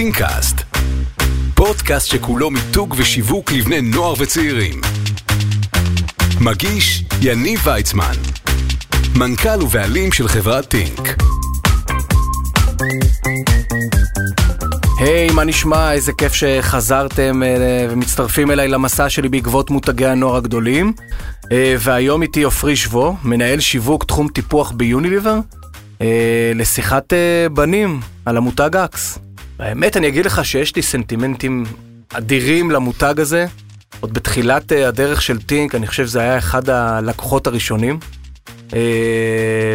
[0.00, 0.56] טינקאסט,
[1.54, 4.80] פודקאסט שכולו מיתוג ושיווק לבני נוער וצעירים.
[6.40, 8.14] מגיש יניב ויצמן,
[9.16, 11.00] מנכ"ל ובעלים של חברת טינק.
[14.98, 15.92] היי, היי, מה נשמע?
[15.92, 20.92] איזה כיף שחזרתם אה, ומצטרפים אליי למסע שלי בעקבות מותגי הנוער הגדולים.
[21.44, 21.46] אה,
[21.78, 25.38] והיום איתי עופרי שבו, מנהל שיווק תחום טיפוח ביוניליוור,
[25.98, 26.02] uh,
[26.54, 27.12] לשיחת
[27.52, 29.18] בנים על המותג אקס.
[29.60, 31.64] האמת, אני אגיד לך שיש לי סנטימנטים
[32.12, 33.46] אדירים למותג הזה.
[34.00, 37.98] עוד בתחילת uh, הדרך של טינק, אני חושב שזה היה אחד הלקוחות הראשונים.
[38.70, 38.72] Uh,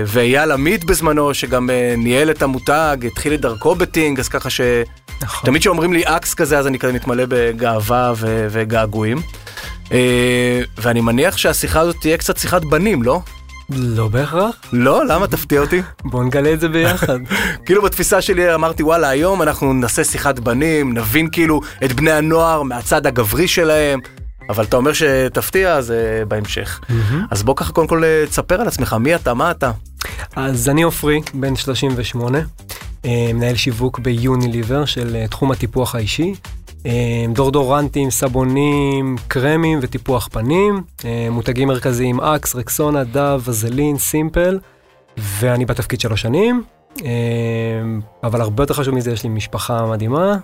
[0.06, 4.62] ואייל עמית בזמנו, שגם uh, ניהל את המותג, התחיל את דרכו בטינק, אז ככה ש...
[5.22, 5.46] נכון.
[5.46, 9.22] תמיד כשאומרים לי אקס כזה, אז אני כזה מתמלא בגאווה ו- וגעגועים.
[9.92, 13.22] אה, ואני מניח שהשיחה הזאת תהיה קצת שיחת בנים, לא?
[13.70, 14.56] לא בהכרח.
[14.74, 15.06] לא?
[15.06, 15.28] למה?
[15.28, 15.82] תפתיע אותי.
[16.04, 17.20] בוא נגלה את זה ביחד.
[17.66, 22.64] כאילו בתפיסה שלי אמרתי, וואלה, היום אנחנו נעשה שיחת בנים, נבין כאילו את בני הנוער
[22.64, 24.00] מהצד הגברי שלהם.
[24.50, 26.80] אבל אתה אומר שתפתיע, אז uh, בהמשך.
[27.32, 29.72] אז בוא ככה קודם כל אה, תספר על עצמך, מי אתה, מה אתה?
[30.36, 32.40] אז אני עופרי, בן 38,
[33.06, 36.34] אה, מנהל שיווק ביוניליבר של תחום הטיפוח האישי.
[36.86, 40.84] אה, דורדורנטים, סבונים, קרמים וטיפוח פנים.
[41.06, 44.60] אה, מותגים מרכזיים אקס, רקסונה, דב, וזלין, סימפל.
[45.18, 46.64] ואני בתפקיד שלוש שנים.
[47.06, 47.12] אה,
[48.24, 50.38] אבל הרבה יותר חשוב מזה, יש לי משפחה מדהימה,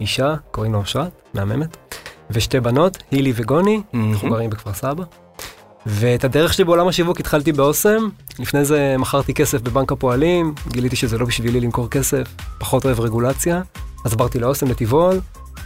[0.00, 1.76] אישה, קוראים לה אושרת, מהממת.
[2.30, 5.04] ושתי בנות, הילי וגוני, אנחנו גרים בכפר סבא.
[5.86, 8.08] ואת הדרך שלי בעולם השיווק התחלתי באוסם,
[8.38, 13.62] לפני זה מכרתי כסף בבנק הפועלים, גיליתי שזה לא בשבילי למכור כסף, פחות אוהב רגולציה,
[14.04, 15.20] אז עברתי לאוסם לטבעול,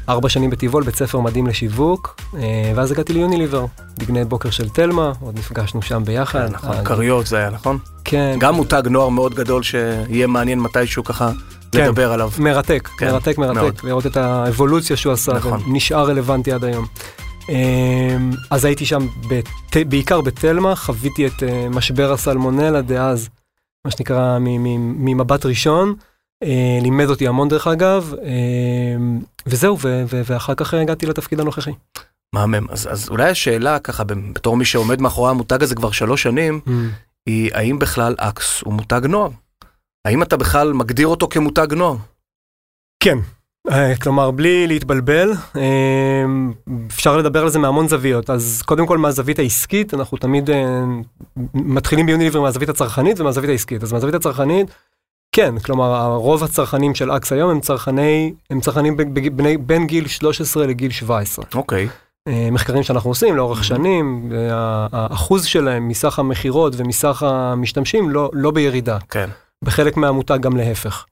[0.08, 3.66] ארבע שנים בטבעול, בית ספר מדהים לשיווק, אה, ואז הגעתי ליוניליבר,
[3.98, 6.48] דגני בוקר של תלמה, עוד נפגשנו שם ביחד.
[6.52, 7.78] נכון, אה, כריות זה היה, נכון?
[8.04, 11.30] כן, גם מותג נוער מאוד גדול שיהיה מעניין מתישהו ככה
[11.72, 11.84] כן.
[11.84, 12.30] לדבר עליו.
[12.38, 13.52] מרתק, כן, מרתק, מאוד.
[13.56, 15.60] מרתק, לראות את האבולוציה שהוא עשה, נכון.
[15.66, 16.86] ונשאר רלוונטי עד היום.
[17.48, 17.54] אמ,
[18.50, 23.28] אז הייתי שם בת- בעיקר בתלמה, חוויתי את אה, משבר הסלמונלה דאז,
[23.84, 25.94] מה שנקרא ממבט ראשון, אה,
[26.82, 31.72] לימד אותי המון דרך אגב, אמ, וזהו, ואחר כך הגעתי לתפקיד הנוכחי.
[32.32, 32.66] מהמם.
[32.70, 36.60] אז, אז אולי השאלה ככה, בתור מי שעומד מאחורי המותג הזה כבר שלוש שנים,
[37.26, 39.30] היא האם בכלל אקס הוא מותג נוער?
[40.04, 41.96] האם אתה בכלל מגדיר אותו כמותג נוער?
[43.02, 43.18] כן.
[43.70, 46.24] אה, כלומר, בלי להתבלבל, אה,
[46.86, 48.30] אפשר לדבר על זה מהמון זוויות.
[48.30, 50.84] אז קודם כל מהזווית העסקית, אנחנו תמיד אה,
[51.54, 53.82] מתחילים ביוניליבר מהזווית הצרכנית ומהזווית העסקית.
[53.82, 54.66] אז מהזווית הצרכנית,
[55.36, 58.96] כן, כלומר, רוב הצרכנים של אקס היום הם צרכני, הם צרכנים
[59.32, 61.44] בני, בין גיל 13 לגיל 17.
[61.54, 61.88] אוקיי.
[62.28, 64.32] אה, מחקרים שאנחנו עושים לאורך שנים,
[64.92, 68.98] האחוז שלהם מסך המכירות ומסך המשתמשים לא, לא בירידה.
[69.10, 69.30] כן.
[69.64, 71.04] בחלק מהמותג גם להפך.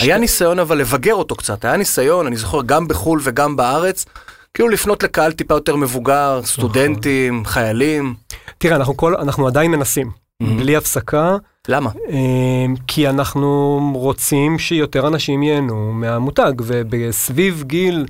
[0.00, 4.06] היה ניסיון אבל לבגר אותו קצת, היה ניסיון, אני זוכר, גם בחו"ל וגם בארץ,
[4.54, 8.14] כאילו לפנות לקהל טיפה יותר מבוגר, סטודנטים, חיילים.
[8.58, 10.10] תראה, אנחנו, כל, אנחנו עדיין מנסים,
[10.42, 11.36] בלי הפסקה,
[11.68, 11.90] למה?
[12.10, 18.06] אה, כי אנחנו רוצים שיותר אנשים ייהנו מהמותג, ובסביב גיל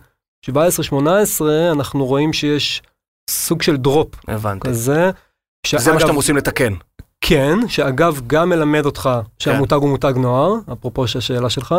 [0.50, 0.50] 17-18
[1.72, 2.82] אנחנו רואים שיש
[3.30, 4.68] סוג של דרופ הבנתי.
[4.68, 4.94] כזה.
[4.94, 5.12] זה מה
[5.82, 6.72] שאגב- שאתם רוצים לתקן.
[7.20, 11.74] כן, שאגב גם מלמד אותך שהמותג הוא מותג נוער, אפרופו השאלה שלך,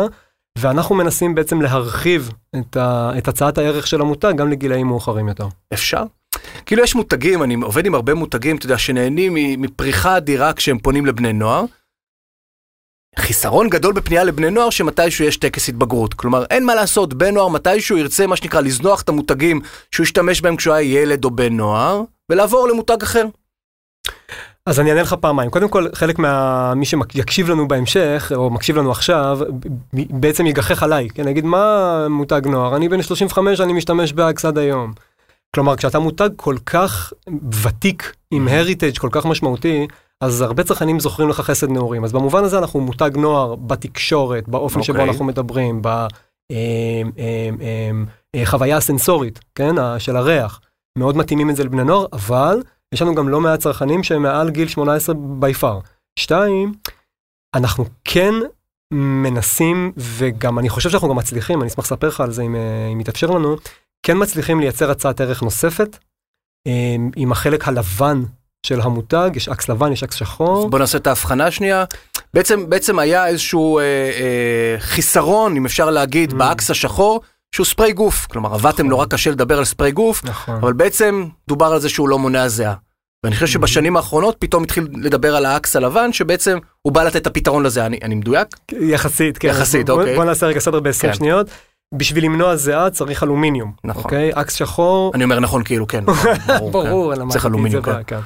[0.58, 5.46] ואנחנו מנסים בעצם להרחיב את, ה, את הצעת הערך של המותג גם לגילאים מאוחרים יותר.
[5.72, 6.02] אפשר?
[6.66, 11.06] כאילו יש מותגים, אני עובד עם הרבה מותגים, אתה יודע, שנהנים מפריחה אדירה כשהם פונים
[11.06, 11.64] לבני נוער.
[13.18, 16.14] חיסרון גדול בפנייה לבני נוער שמתישהו יש טקס התבגרות.
[16.14, 19.60] כלומר, אין מה לעשות, בן נוער מתישהו ירצה מה שנקרא לזנוח את המותגים
[19.90, 23.24] שהוא השתמש בהם כשהוא היה ילד או בן נוער, ולעבור למותג אחר.
[24.66, 25.50] אז אני אענה לך פעמיים.
[25.50, 26.74] קודם כל, חלק מה...
[26.74, 29.38] מי שיקשיב לנו בהמשך, או מקשיב לנו עכשיו,
[29.92, 31.28] בעצם יגחך עליי, כן?
[31.28, 32.76] יגיד, מה מותג נוער?
[32.76, 34.92] אני בן 35, אני משתמש ב-AXE עד היום.
[35.54, 37.12] כלומר, כשאתה מותג כל כך
[37.62, 39.86] ותיק, עם הריטג' כל כך משמעותי,
[40.20, 42.04] אז הרבה צרכנים זוכרים לך חסד נעורים.
[42.04, 45.10] אז במובן הזה אנחנו מותג נוער בתקשורת, באופן שבו אוקיי.
[45.10, 45.82] אנחנו מדברים,
[48.36, 49.74] בחוויה הסנסורית, כן?
[49.98, 50.60] של הריח.
[50.98, 52.62] מאוד מתאימים את זה לבני נוער, אבל
[52.94, 55.86] יש לנו גם לא מעט צרכנים שהם מעל גיל 18 by far.
[56.18, 56.72] שתיים,
[57.54, 58.34] אנחנו כן
[58.92, 62.88] מנסים, וגם אני חושב שאנחנו גם מצליחים, אני אשמח לספר לך על זה אם, אה,
[62.92, 63.56] אם יתאפשר לנו,
[64.06, 65.98] כן מצליחים לייצר הצעת ערך נוספת,
[66.66, 68.22] אה, עם החלק הלבן
[68.66, 70.70] של המותג, יש AXE לבן, יש AXE שחור.
[70.70, 71.84] בוא נעשה את ההבחנה שנייה.
[72.34, 76.36] בעצם, בעצם היה איזשהו אה, אה, חיסרון, אם אפשר להגיד, אממ.
[76.36, 77.20] ב-AXE השחור,
[77.54, 78.26] שהוא ספרי גוף.
[78.26, 78.86] כלומר, עבדתם נכון.
[78.86, 80.54] נורא קשה לדבר על ספרי גוף, נכון.
[80.54, 82.74] אבל בעצם דובר על זה שהוא לא מונע זיעה.
[83.24, 87.26] ואני חושב שבשנים האחרונות פתאום התחיל לדבר על ה-AXE הלבן, שבעצם הוא בא לתת את
[87.26, 88.48] הפתרון לזה, אני, אני מדויק?
[88.80, 89.48] יחסית, כן.
[89.48, 90.16] יחסית, בוא, אוקיי.
[90.16, 91.14] בוא נעשה רגע סדר ב-20 כן.
[91.14, 91.46] שניות.
[91.94, 94.04] בשביל למנוע זיעה צריך אלומיניום, נכון.
[94.04, 94.30] אוקיי?
[94.34, 96.04] אקס שחור, אני אומר נכון כאילו, כן.
[96.72, 97.28] ברור, כן.
[97.28, 98.02] צריך אלומיניום, כן.
[98.06, 98.20] כן.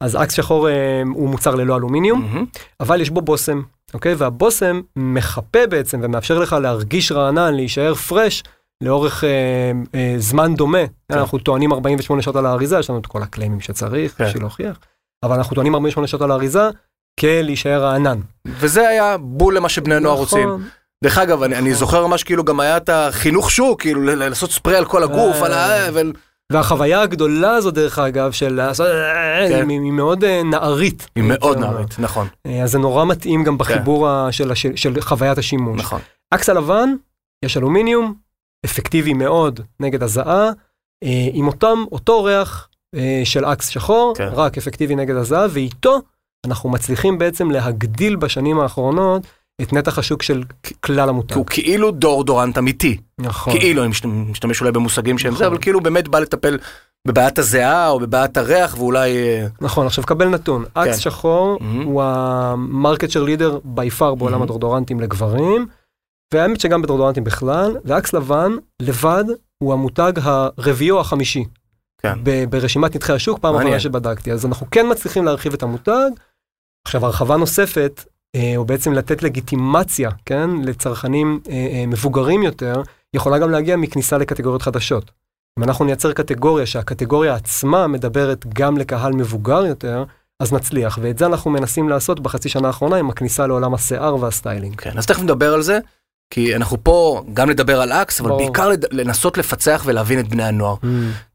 [0.00, 2.46] אז אקס שחור אה, הוא מוצר ללא אלומיניום.
[2.80, 3.62] אבל יש בו בושם,
[3.94, 4.14] אוקיי?
[4.14, 8.42] והבושם מחפה בעצם ומאפשר לך להרגיש רענן, להישאר פרש
[8.82, 10.84] לאורך אה, אה, זמן דומה.
[11.10, 14.24] אנחנו טוענים 48 שעות על האריזה, יש לנו את כל הקליימים שצריך כן.
[14.24, 14.78] בשביל להוכיח,
[15.24, 16.68] אבל אנחנו טוענים 48 שעות על האריזה
[17.20, 18.20] כלהישאר רענן.
[18.46, 20.48] וזה היה בול למה שבני הנוער רוצים.
[21.04, 21.04] נכון.
[21.04, 24.76] דרך אגב, אני, אני זוכר ממש כאילו גם היה את החינוך שוק, כאילו לעשות ספרי
[24.76, 25.46] על כל הגוף, אה.
[25.46, 25.88] על ה...
[25.92, 26.12] ול-
[26.52, 28.86] והחוויה הגדולה הזו דרך אגב של לעשות,
[29.48, 29.68] כן.
[29.68, 31.06] היא מאוד אה, נערית.
[31.16, 31.58] היא מאוד.
[31.58, 34.28] נערית, נכון, אה, אז זה נורא מתאים גם בחיבור ה-
[34.76, 35.80] של חוויית השימוש.
[35.80, 36.00] נכון.
[36.34, 36.94] אקס הלבן,
[37.44, 38.14] יש אלומיניום,
[38.64, 40.50] אפקטיבי מאוד נגד הזעה,
[41.04, 44.28] אה, עם אותם, אותו ריח אה, של אקס שחור, כן.
[44.32, 45.98] רק אפקטיבי נגד הזעה, ואיתו
[46.46, 49.22] אנחנו מצליחים בעצם להגדיל בשנים האחרונות
[49.62, 50.42] את נתח השוק של
[50.80, 51.34] כלל המותג.
[51.36, 53.52] הוא כאילו דורדורנט אמיתי, נכון.
[53.58, 55.46] כאילו, אני משת- משתמש אולי במושגים שהם זה, נכון.
[55.46, 56.58] אבל כאילו באמת בא לטפל
[57.08, 59.16] בבעיית הזיעה או בבעיית הריח ואולי...
[59.16, 60.98] אה, נכון, עכשיו קבל נתון, AXE כן.
[61.00, 61.82] שחור מהמם.
[61.86, 64.42] הוא ה-market share leader by far בעולם מהמם.
[64.42, 65.66] הדורדורנטים לגברים,
[66.34, 68.52] והאמת שגם בדורדורנטים בכלל, ו-AXE לבן
[68.82, 69.24] לבד
[69.58, 71.44] הוא המותג הרביעי או החמישי.
[72.02, 72.18] כן.
[72.50, 73.56] ברשימת נתחי השוק, פעם.
[73.56, 74.32] אחרונה שבדקתי.
[74.32, 76.10] אז אנחנו כן מצליחים להרחיב את המותג.
[76.86, 78.04] עכשיו, הרחבה נוספת,
[78.56, 82.82] או בעצם לתת לגיטימציה, כן, לצרכנים אה, אה, מבוגרים יותר,
[83.14, 85.10] יכולה גם להגיע מכניסה לקטגוריות חדשות.
[85.58, 90.04] אם אנחנו נייצר קטגוריה שהקטגוריה עצמה מדברת גם לקהל מבוגר יותר,
[90.40, 94.80] אז נצליח, ואת זה אנחנו מנסים לעשות בחצי שנה האחרונה עם הכניסה לעולם השיער והסטיילינג.
[94.80, 95.78] כן, אז תכף נדבר על זה,
[96.34, 98.42] כי אנחנו פה גם לדבר על AXE, אבל ברור.
[98.42, 100.74] בעיקר לד- לנסות לפצח ולהבין את בני הנוער.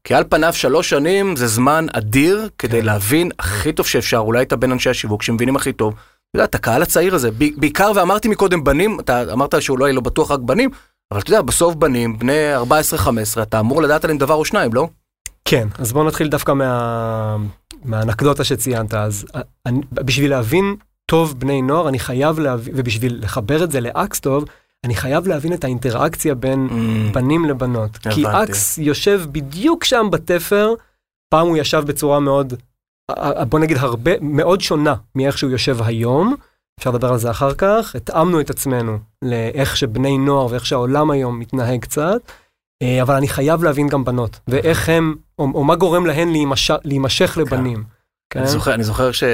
[0.04, 2.86] כי על פניו שלוש שנים זה זמן אדיר כדי כן.
[2.86, 5.94] להבין הכי טוב שאפשר, אולי אתה בין אנשי השיווק שמבינים הכי טוב.
[6.30, 10.30] אתה יודע, את הקהל הצעיר הזה, בעיקר ואמרתי מקודם בנים, אתה אמרת שאולי לא בטוח
[10.30, 10.70] רק בנים,
[11.12, 12.56] אבל אתה יודע, בסוף בנים, בני
[13.38, 14.88] 14-15, אתה אמור לדעת עליהם דבר או שניים, לא?
[15.44, 17.36] כן, אז בואו נתחיל דווקא מה...
[17.84, 18.94] מהאנקדוטה שציינת.
[18.94, 20.76] אז אה, אני, בשביל להבין
[21.06, 24.44] טוב בני נוער, אני חייב להבין, ובשביל לחבר את זה לאקס טוב,
[24.84, 26.68] אני חייב להבין את האינטראקציה בין
[27.12, 27.96] בנים לבנות.
[27.96, 28.52] כי הבנתי.
[28.52, 30.74] אקס יושב בדיוק שם בתפר,
[31.28, 32.54] פעם הוא ישב בצורה מאוד,
[33.48, 36.34] בוא נגיד הרבה, מאוד שונה מאיך שהוא יושב היום.
[36.80, 37.96] אפשר לדבר על זה אחר כך.
[37.96, 42.32] התאמנו את עצמנו לאיך שבני נוער ואיך שהעולם היום מתנהג קצת.
[42.82, 46.70] אה, אבל אני חייב להבין גם בנות, ואיך הם, או, או מה גורם להן להימש,
[46.84, 47.84] להימשך לבנים.
[48.30, 48.40] כן?
[48.40, 49.24] אני זוכר, אני זוכר ש...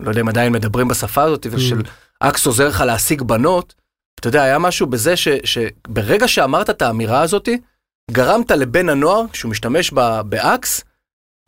[0.00, 1.82] לא יודע אם עדיין מדברים בשפה הזאת, ושל
[2.20, 3.74] AXE עוזר לך להשיג בנות,
[4.20, 7.60] אתה יודע, היה משהו בזה ש, שברגע שאמרת את האמירה הזאתי,
[8.10, 10.84] גרמת לבן הנוער, שהוא משתמש ב- AXE,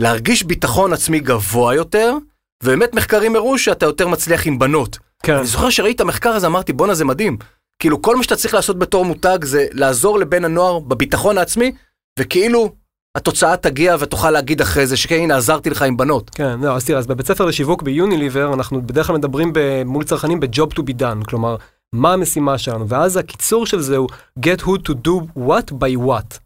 [0.03, 2.17] להרגיש ביטחון עצמי גבוה יותר,
[2.63, 4.99] ובאמת מחקרים הראו שאתה יותר מצליח עם בנות.
[5.23, 5.35] כן.
[5.35, 7.37] אני זוכר שראיתי את המחקר הזה, אמרתי, בואנה זה מדהים.
[7.83, 11.73] כאילו כל מה שאתה צריך לעשות בתור מותג זה לעזור לבן הנוער בביטחון העצמי,
[12.19, 12.73] וכאילו
[13.17, 16.31] התוצאה תגיע ותוכל להגיד אחרי זה שכן, הנה עזרתי לך עם בנות.
[16.31, 20.05] כן, לא, אז תראה, אז בבית ספר לשיווק ביוניליבר, אנחנו בדרך כלל מדברים ב- מול
[20.05, 21.57] צרכנים ב-job to be done, כלומר,
[21.93, 24.09] מה המשימה שלנו, ואז הקיצור של זה הוא
[24.41, 26.39] get who to do what by what,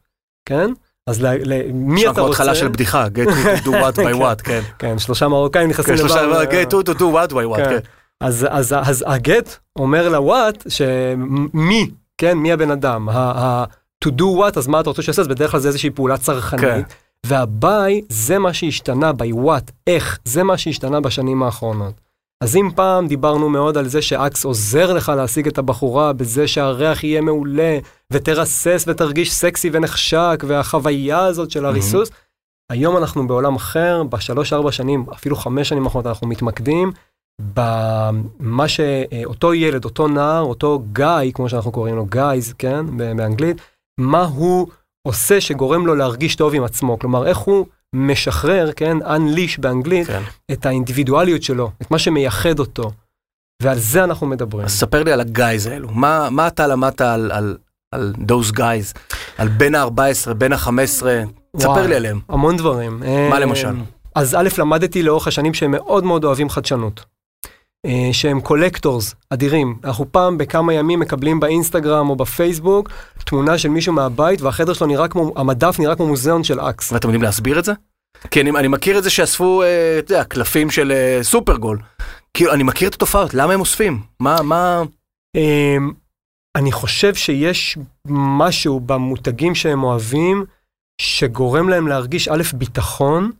[0.49, 0.71] כן?
[1.07, 1.27] אז
[1.73, 2.33] מי אתה רוצה?
[2.33, 4.61] התחלה של בדיחה, get to do what by what, כן.
[4.79, 7.69] כן, שלושה מרוקאים נכנסים כן, שלושה, get to do what by what, כן.
[7.71, 7.79] כן.
[8.21, 13.65] אז, הגט אומר לוואט שמי, כן, מי הבן אדם, ה, ה,
[14.05, 16.61] to do what, אז מה אתה רוצה שיעשה, אז בדרך כלל זה איזושהי פעולה צרכנית,
[16.63, 16.83] כן.
[17.27, 22.02] והביי זה מה שהשתנה, by what, איך, זה מה שהשתנה בשנים האחרונות.
[22.43, 27.05] אז אם פעם דיברנו מאוד על זה שאקס עוזר לך להשיג את הבחורה בזה שהריח
[27.05, 27.79] יהיה מעולה,
[28.13, 32.11] ותרסס ותרגיש סקסי ונחשק, והחוויה הזאת של הריסוס,
[32.71, 36.93] היום אנחנו בעולם אחר, בשלוש-ארבע שנים, אפילו חמש שנים האחרונות, אנחנו מתמקדים
[37.55, 43.57] במה שאותו ילד, אותו נער, אותו גיא, כמו שאנחנו קוראים לו, גייז, כן, באנגלית,
[44.01, 44.69] מה הוא
[45.09, 46.99] עושה שגורם לו להרגיש טוב עם עצמו.
[46.99, 50.23] כלומר, איך הוא משחרר, כן, unleash באנגלית, כן.
[50.53, 52.91] את האינדיבידואליות שלו, את מה שמייחד אותו.
[53.63, 54.65] ועל זה אנחנו מדברים.
[54.65, 57.57] אז ספר לי על ה-guys האלו, מה מה אתה למדת על- על-
[57.95, 58.99] על those guys,
[59.39, 61.03] על בין ה-14, בין ה-15,
[61.59, 62.21] ספר לי עליהם.
[62.29, 63.03] המון דברים.
[63.31, 63.75] מה למשל?
[64.15, 67.05] אז א', למדתי לאורך השנים שהם מאוד מאוד אוהבים חדשנות.
[67.87, 69.79] אה, שהם collectors אדירים.
[69.85, 72.91] אנחנו פעם בכמה ימים מקבלים באינסטגרם או בפייסבוק
[73.25, 76.93] תמונה של מישהו מהבית והחדר שלו נראה כמו, המדף נראה כמו מוזיאון של אקס.
[76.93, 77.73] ואתם יודעים להסביר את זה?
[78.31, 81.79] כי אני, אני מכיר את זה שאספו, אה, אתה יודע, קלפים של אה, סופרגול.
[82.35, 84.01] כאילו, אני מכיר את התופעות, למה הם אוספים?
[84.21, 84.83] מה, מה...
[85.37, 85.93] אמ,
[86.57, 90.45] אני חושב שיש משהו במותגים שהם אוהבים,
[91.01, 93.31] שגורם להם להרגיש א', ביטחון,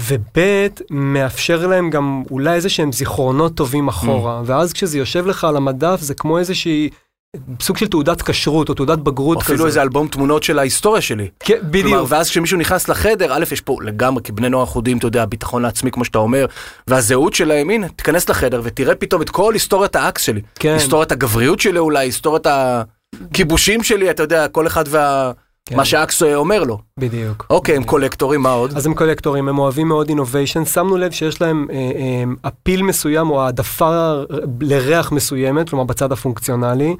[0.00, 0.38] וב'
[0.90, 4.44] מאפשר להם גם אולי איזה שהם זיכרונות טובים אחורה, Mm.
[4.46, 6.90] ואז כשזה יושב לך על המדף זה כמו איזושהי
[7.62, 9.52] סוג של תעודת כשרות או תעודת בגרות כזה.
[9.52, 11.28] אפילו איזה אלבום תמונות של ההיסטוריה שלי.
[11.40, 12.06] כן, כלומר, בדיוק.
[12.08, 15.64] ואז כשמישהו נכנס לחדר, א', יש פה לגמרי, כי בני נוער יודעים, אתה יודע, הביטחון
[15.64, 16.46] העצמי, כמו שאתה אומר,
[16.86, 20.40] והזהות שלהם, הנה, תיכנס לחדר ותראה פתאום את כל היסטוריית האקס שלי.
[20.54, 20.72] כן.
[20.72, 22.46] היסטוריית הגבריות שלי אולי, היסטוריית
[23.30, 25.32] הכיבושים שלי, אתה יודע, כל אחד וה...
[25.68, 25.76] כן.
[25.76, 26.78] מה שאקס אומר לו.
[27.00, 27.46] בדיוק.
[27.50, 28.76] אוקיי, הם collectorים, מה עוד?
[28.76, 33.30] אז הם collectorים, הם אוהבים מאוד innovation, שמנו לב שיש להם אה, אה, appeal מסוים
[33.30, 34.12] או העדפה
[34.60, 36.96] לריח מסוימת, כלומר בצד הפונקציונלי.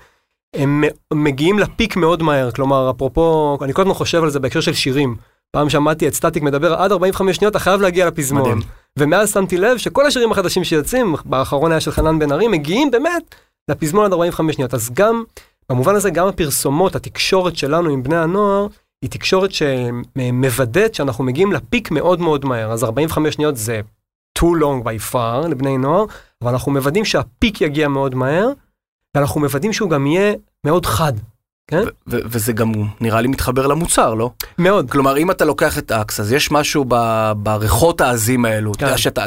[0.55, 4.75] הם מגיעים לפיק מאוד מהר, כלומר אפרופו, אני כל הזמן חושב על זה בהקשר של
[4.75, 5.17] שירים.
[5.51, 8.43] פעם שמעתי את סטטיק מדבר עד 45 שניות, אתה חייב להגיע לפזמון.
[8.43, 8.61] מדהים.
[8.99, 13.35] ומאז שמתי לב שכל השירים החדשים שיוצאים, באחרון היה של חנן בן ארי, מגיעים באמת
[13.71, 14.75] לפזמון עד 45 שניות.
[14.75, 15.25] אז גם,
[15.69, 18.67] במובן הזה, גם הפרסומות, התקשורת שלנו עם בני הנוער,
[19.03, 22.73] היא תקשורת שמוודאת שאנחנו מגיעים לפיק מאוד מאוד מהר.
[22.73, 23.81] אז 45 שניות זה
[24.39, 26.05] too long by far לבני נוער,
[26.43, 28.49] אבל אנחנו מוודאים שהפיק יגיע מאוד מהר,
[29.17, 30.35] ואנחנו מוודאים שהוא גם יהיה
[30.67, 31.13] מאוד חד.
[31.71, 31.83] כן?
[32.07, 34.31] וזה גם נראה לי מתחבר למוצר, לא?
[34.59, 34.91] מאוד.
[34.91, 36.85] כלומר, אם אתה לוקח את AXE, אז יש משהו
[37.37, 38.73] בריחות העזים האלו.
[38.73, 38.99] אתה יודע כן.
[38.99, 39.25] שאתה...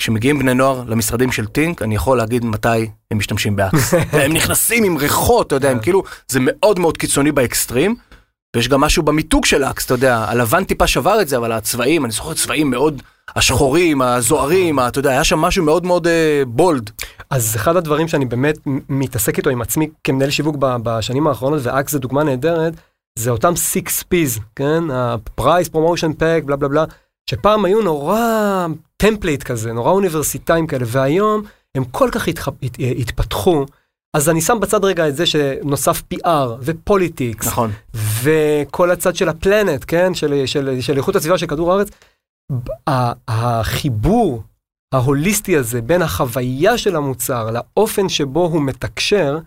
[0.00, 3.94] כשמגיעים בני נוער למשרדים של טינק, אני יכול להגיד מתי הם משתמשים ב-AXE.
[4.12, 5.82] הם נכנסים עם ריחות, אתה יודע, הם כן.
[5.82, 7.94] כאילו, זה מאוד מאוד קיצוני ב-extreme.
[8.56, 12.04] ויש גם משהו במיתוג של AXE, אתה יודע, הלבן טיפה שבר את זה, אבל הצבעים,
[12.04, 13.02] אני זוכר צבעים מאוד,
[13.36, 16.90] השחורים, הזוהרים, אתה יודע, היה שם משהו מאוד מאוד אה, bold.
[17.30, 21.98] אז אחד הדברים שאני באמת מתעסק איתו עם עצמי כמנהל שיווק בשנים האחרונות, ו-AXE זה
[21.98, 22.72] דוגמה נהדרת,
[23.18, 23.78] זה אותם 6
[24.14, 24.90] P's, כן?
[24.90, 26.84] ה-Price, Promotion Pack, בלה בלה בלה,
[27.30, 31.42] שפעם היו נורא template כזה, נורא אוניברסיטאים כאלה, והיום
[31.74, 32.48] הם כל כך התח...
[32.48, 32.76] הת...
[32.98, 33.64] התפתחו.
[34.16, 36.28] אז אני שם בצד רגע את זה שנוסף PR
[36.60, 37.70] ו-politics, נכון.
[38.22, 40.14] וכל הצד של ה-planet, כן?
[40.14, 41.88] של, של, של איכות הסביבה של כדור הארץ.
[43.28, 44.42] החיבור
[44.94, 49.38] ההוליסטי הזה בין החוויה של המוצר לאופן שבו הוא מתקשר,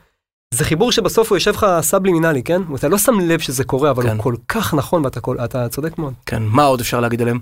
[0.53, 2.61] זה חיבור שבסוף הוא יושב לך סאבלימינלי, כן?
[2.75, 4.09] אתה לא שם לב שזה קורה, אבל כן.
[4.09, 5.37] הוא כל כך נכון ואתה כל,
[5.69, 6.13] צודק מאוד.
[6.25, 7.39] כן, מה עוד אפשר להגיד עליהם?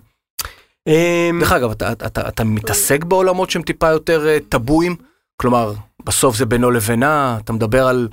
[0.87, 4.95] אמ, דרך אגב, אתה, אתה, אתה, אתה מתעסק בעולמות שהם טיפה יותר אה, טבואים?
[5.41, 5.73] כלומר,
[6.05, 8.07] בסוף זה בינו לבינה, אתה מדבר על,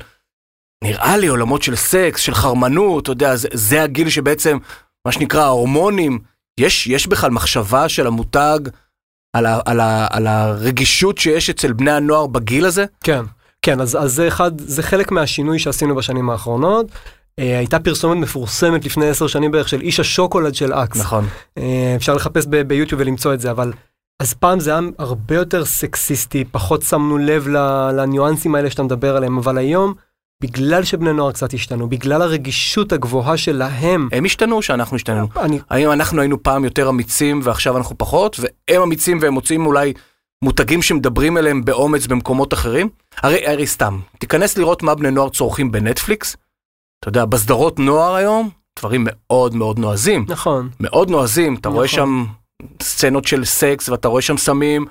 [0.85, 4.59] נראה לי, עולמות של סקס, של חרמנות, אתה יודע, זה, זה הגיל שבעצם,
[5.07, 6.19] מה שנקרא, ההורמונים,
[6.61, 8.59] יש, יש בכלל מחשבה של המותג
[9.37, 12.85] על, ה, על, ה, על הרגישות שיש אצל בני הנוער בגיל הזה?
[13.05, 13.25] כן,
[13.63, 16.87] כן, אז, אז זה אחד, זה חלק מהשינוי שעשינו בשנים האחרונות.
[17.39, 21.01] אה, הייתה פרסומת מפורסמת לפני עשר שנים בערך של איש השוקולד של אקס.
[21.01, 21.27] נכון.
[21.59, 23.73] אה, אפשר לחפש ביוטיוב ולמצוא את זה, אבל
[24.23, 27.49] אז פעם זה היה הרבה יותר סקסיסטי, פחות שמנו לב
[27.93, 29.95] לניואנסים האלה שאתה מדבר עליהם, אבל היום,
[30.43, 35.29] בגלל שבני נוער קצת השתנו, בגלל הרגישות הגבוהה שלהם, הם השתנו או שאנחנו השתנו?
[35.37, 39.93] אני, האם אנחנו היינו פעם יותר אמיצים ועכשיו אנחנו פחות, והם אמיצים והם מוצאים אולי
[40.45, 42.89] מותגים שמדברים אליהם באומץ במקומות אחרים?
[43.23, 46.37] הרי, הרי סתם, תיכנס לראות מה בני נוער צורכים בנטפליקס,
[47.01, 51.97] אתה יודע, בסדרות נוער היום, דברים מאוד מאוד נועזים, נכון, מאוד נועזים, אתה רואה נכון.
[51.97, 52.25] שם
[52.83, 54.87] סצנות של סקס ואתה רואה שם סמים,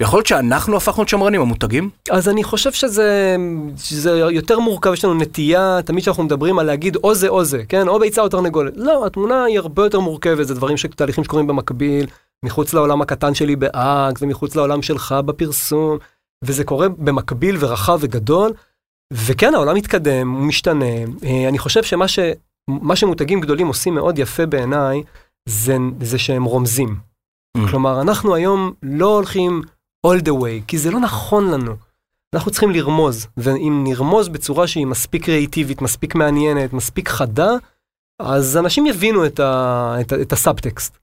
[0.00, 1.90] ויכול להיות שאנחנו הפכנו להיות שמרנים, המותגים?
[2.10, 3.36] אז אני חושב שזה,
[3.76, 7.62] שזה יותר מורכב, יש לנו נטייה, תמיד כשאנחנו מדברים על להגיד או זה או זה,
[7.68, 7.88] כן?
[7.88, 8.72] או ביצה או תרנגולת.
[8.76, 12.06] לא, התמונה היא הרבה יותר מורכבת, זה דברים, תהליכים שקורים במקביל,
[12.44, 15.98] מחוץ לעולם הקטן שלי באקס, ומחוץ לעולם שלך בפרסום,
[16.44, 18.52] וזה קורה במקביל ורחב וגדול,
[19.12, 20.94] וכן, העולם מתקדם, הוא משתנה.
[21.24, 22.18] אה, אני חושב שמה ש,
[22.68, 25.02] מה שמותגים גדולים עושים מאוד יפה בעיניי,
[25.48, 26.96] זה, זה שהם רומזים.
[27.56, 27.60] Mm.
[27.70, 29.62] כלומר, אנחנו היום לא הולכים
[30.06, 31.74] all the way, כי זה לא נכון לנו.
[32.34, 37.50] אנחנו צריכים לרמוז, ואם נרמוז בצורה שהיא מספיק קריאיטיבית, מספיק מעניינת, מספיק חדה,
[38.18, 40.98] אז אנשים יבינו את, ה, את, ה, את הסאבטקסט.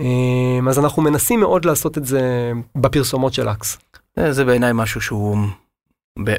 [0.00, 3.78] אמ, אז אנחנו מנסים מאוד לעשות את זה בפרסומות של אקס.
[4.16, 5.38] זה, זה בעיניי משהו שהוא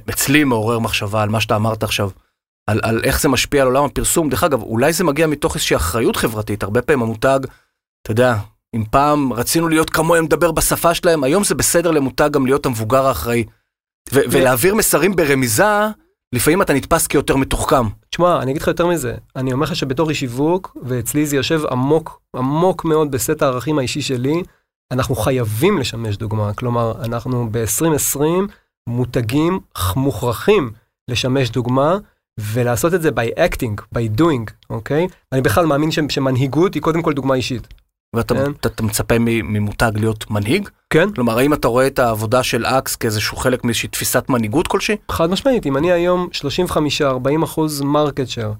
[0.09, 2.09] אצלי מעורר מחשבה על מה שאתה אמרת עכשיו.
[2.67, 4.29] על, על איך זה משפיע על עולם הפרסום.
[4.29, 6.63] דרך אגב, אולי זה מגיע מתוך איזושהי אחריות חברתית.
[6.63, 7.39] הרבה פעמים המותג,
[8.01, 8.35] אתה יודע,
[8.75, 13.05] אם פעם רצינו להיות כמוהם, לדבר בשפה שלהם, היום זה בסדר למותג גם להיות המבוגר
[13.05, 13.43] האחראי.
[14.13, 15.87] ו- ולהעביר מסרים ברמיזה,
[16.33, 17.85] לפעמים אתה נתפס כיותר מתוחכם.
[18.09, 21.61] תשמע, אני אגיד לך יותר מזה, אני אומר לך שבתור איש שיווק, ואצלי זה יושב
[21.71, 24.43] עמוק, עמוק מאוד בסט הערכים האישי שלי,
[24.91, 26.53] אנחנו חייבים לשמש דוגמה.
[26.53, 28.21] כלומר, אנחנו ב-2020
[28.89, 29.59] מותגים
[29.95, 30.71] מוכרחים
[31.11, 31.97] לשמש דוגמה,
[32.39, 35.07] ולעשות את זה by acting, by doing, אוקיי?
[35.31, 37.67] אני בכלל מאמין ש- שמנהיגות היא קודם כל דוגמה אישית.
[38.15, 38.85] ואתה כן.
[38.85, 40.69] מצפה ממותג להיות מנהיג?
[40.89, 41.11] כן?
[41.13, 44.95] כלומר, האם אתה רואה את העבודה של AXE כאיזשהו חלק מאיזושהי תפיסת מנהיגות כלשהי?
[45.11, 48.53] חד משמעית, אם אני היום 35-40 אחוז market share,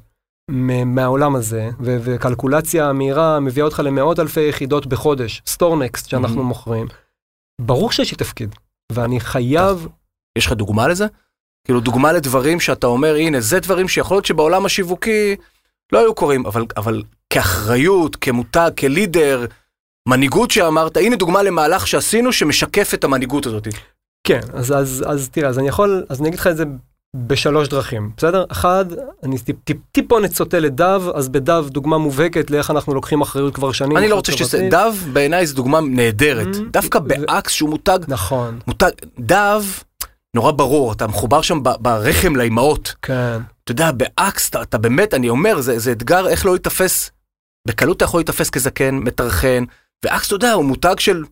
[0.86, 6.46] מהעולם הזה, ו- וקלקולציה מהירה מביאה אותך למאות אלפי יחידות בחודש, StoreNext שאנחנו Mhm.
[6.46, 6.88] מוכרים,
[7.62, 8.56] ברור שיש לי תפקיד,
[8.92, 9.88] ואני חייב,
[10.38, 11.06] יש לך דוגמה לזה?
[11.66, 15.36] כאילו דוגמה לדברים שאתה אומר, הנה, זה דברים שיכול להיות שבעולם השיווקי
[15.92, 19.46] לא היו קורים, אבל, אבל כאחריות, כמותג, כ-leader,
[20.10, 23.68] מנהיגות שאמרת, הנה דוגמה למהלך שעשינו שמשקף את המנהיגות הזאת.
[24.28, 26.64] כן, אז, אז, אז תראה, אז אני יכול, אז אני אגיד לך את זה
[27.16, 28.46] בשלוש דרכים, בסדר?
[28.50, 28.86] אחד,
[29.24, 33.72] אני טיפ, טיפ, טיפונת סוטה לדב, אז בדב דוגמה מובהקת לאיך אנחנו לוקחים אחריות כבר
[33.72, 33.98] שנים.
[33.98, 34.70] אני לא רוצה שתעשה.
[34.70, 36.56] דב בעיניי זו דוגמה נהדרת.
[36.56, 36.60] Mhm.
[36.72, 39.64] דווקא ב-AXE שהוא מותג, נכון, מותג, דב,
[40.36, 42.94] נורא ברור, אתה מחובר שם ברחם לאימהות.
[43.02, 43.38] כן.
[43.64, 47.12] אתה יודע, ב AXE, אתה, אתה באמת, אני אומר, זה, זה אתגר איך לא להיתפס,
[47.68, 49.64] בקלות אתה יכול להיתפס כזקן, מטרחן,
[50.06, 51.24] ו AXE, אתה יודע, הוא מותג של,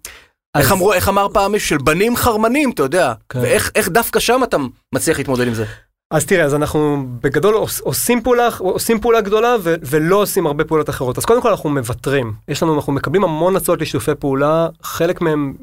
[0.57, 3.39] איך אז- אמרו, איך אמר פעם מישהו, של בנים חרמנים, אתה יודע, כן.
[3.39, 4.57] ואיך איך דווקא שם אתה
[4.95, 5.65] מצליח להתמודד עם זה.
[6.13, 10.63] אז תראה, אז אנחנו בגדול עוש, עושים פעולה, עושים פעולה גדולה ו, ולא עושים הרבה
[10.63, 11.17] פעולות אחרות.
[11.17, 12.33] אז קודם כל אנחנו מוותרים.
[12.47, 15.53] יש לנו, אנחנו מקבלים המון הצעות לשיתופי פעולה, חלק מהם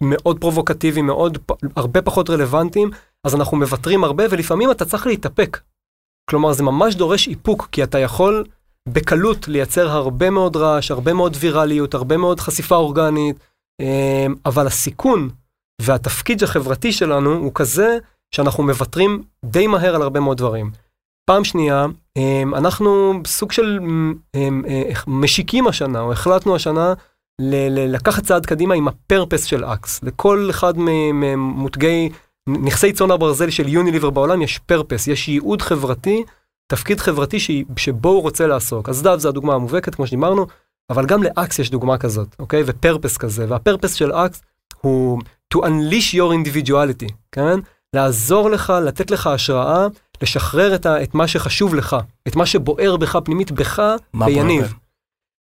[0.00, 1.38] מאוד פרובוקטיביים, מאוד,
[1.76, 2.90] הרבה פחות רלוונטיים,
[3.24, 5.60] אז אנחנו מוותרים הרבה ולפעמים אתה צריך להתאפק.
[6.30, 8.44] כלומר, זה ממש דורש איפוק, כי אתה יכול
[8.88, 13.36] בקלות לייצר הרבה מאוד רעש, הרבה מאוד ויראליות, הרבה מאוד חשיפה אורגנית,
[13.80, 15.28] אה, אבל הסיכון
[15.82, 17.98] והתפקיד החברתי שלנו הוא כזה
[18.36, 20.70] שאנחנו מוותרים די מהר על הרבה מאוד דברים.
[21.24, 21.86] פעם שנייה,
[22.16, 26.94] אמ, אנחנו סוג של אמ, אמ, אה, משיקים השנה, או החלטנו השנה
[27.40, 30.02] לקחת צעד קדימה עם ה purpose של AXE.
[30.02, 32.10] לכל אחד ממותגי,
[32.48, 36.24] נכסי צאן הברזל של יוניליבר בעולם יש purpose, יש ייעוד חברתי,
[36.66, 37.38] תפקיד חברתי
[37.76, 38.88] שבו הוא רוצה לעסוק.
[38.88, 40.46] אז Dove זה הדוגמה המובהקת, כמו שדיברנו,
[40.90, 42.62] אבל גם ל AXE יש דוגמה כזאת, אוקיי?
[42.66, 44.42] ו purpose כזה, וה purpose של AXE
[44.80, 45.20] הוא
[45.54, 47.60] to unleash your individuality, כן?
[47.96, 49.86] לעזור לך, לתת לך השראה,
[50.22, 51.96] לשחרר את, את מה שחשוב לך,
[52.28, 53.82] את מה שבוער בך פנימית בך,
[54.14, 54.74] ביניב.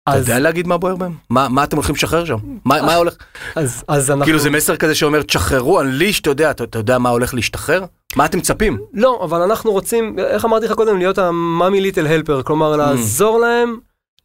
[0.08, 1.14] אתה יודע להגיד מה בוער בהם?
[1.30, 2.36] מה מה אתם הולכים לשחרר שם?
[2.64, 3.14] מה מה הולך?
[3.56, 4.24] אז, אז אנחנו...
[4.24, 7.84] כאילו זה מסר כזה שאומר, תשחררו, אנליש, אתה יודע, אתה אתה יודע מה הולך להשתחרר?
[8.16, 8.78] מה אתם מצפים?
[8.92, 13.76] לא, אבל אנחנו רוצים, איך אמרתי לך קודם, להיות המאמי ליטל הלפר, כלומר לעזור להם,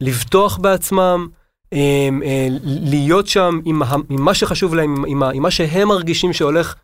[0.02, 1.28] לבטוח בעצמם,
[1.74, 6.76] אמ, אה, להיות שם עם, עם מה שחשוב להם, עם, עם מה שהם מרגישים שהולך,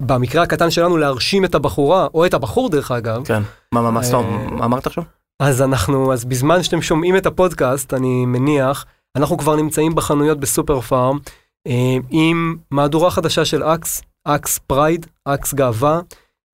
[0.00, 3.24] במקרה הקטן שלנו, להרשים את הבחורה, או את הבחור דרך אגב.
[3.24, 3.42] כן.
[3.72, 5.04] מה מה מה סתם, אה, מה אמרת עכשיו?
[5.42, 8.84] אז אנחנו, אז בזמן שאתם שומעים את הפודקאסט, אני מניח,
[9.16, 11.18] אנחנו כבר נמצאים בחנויות בסופר פארם,
[11.66, 16.00] אה, עם מהדורה חדשה של AXE, AXE Pride, AXE גאווה.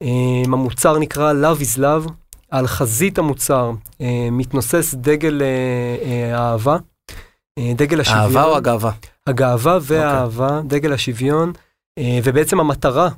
[0.02, 2.10] אה, המוצר נקרא Love is Love.
[2.50, 3.70] על חזית המוצר
[4.32, 6.76] מתנוסס דגל אה, האהבה,
[7.58, 8.22] אה, דגל השוויון.
[8.22, 8.90] האהבה או הגאווה?
[9.26, 11.52] הגאווה והאהבה, דגל השוויון,
[12.24, 13.08] ובעצם המטרה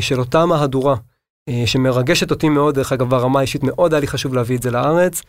[0.00, 0.96] של אותה מהדורה,
[1.48, 4.70] אה, שמרגשת אותי מאוד, דרך אגב, ברמה האישית מאוד היה לי חשוב להביא את זה
[4.70, 5.22] לארץ,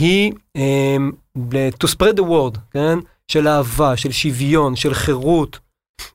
[0.00, 0.96] היא אה,
[1.84, 2.98] to spread the word, כן?
[3.28, 5.58] של אהבה, של שוויון, של חירות,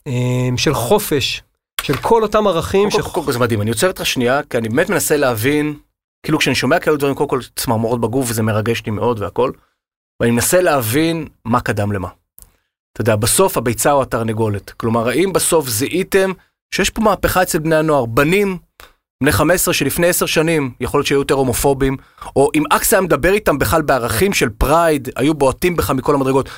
[0.08, 1.44] אה, של חופש,
[1.82, 2.90] של כל אותם ערכים.
[2.92, 5.76] קודם כל, זה מדהים, אני עוצר אותך שנייה, כי אני באמת מנסה להבין,
[6.26, 9.52] כאילו כשאני שומע כאלה דברים, קודם כל צמרמורות בגוף וזה מרגש אותי מאוד והכל,
[10.20, 12.10] ואני מנסה להבין מה קדם למה.
[12.94, 14.70] אתה יודע, בסוף הביצה או התרנגולת.
[14.72, 16.32] כלומר, האם בסוף זיהיתם
[16.74, 18.58] שיש פה מהפכה אצל בני הנוער, בנים
[19.24, 21.98] בני 15 שלפני 10 שנים, יכול להיות שהיו יותר הומופובים,
[22.36, 26.50] או אם AXE היה מדבר איתם בכלל בערכים של Pride, היו בועטים בך מכל המדרגות,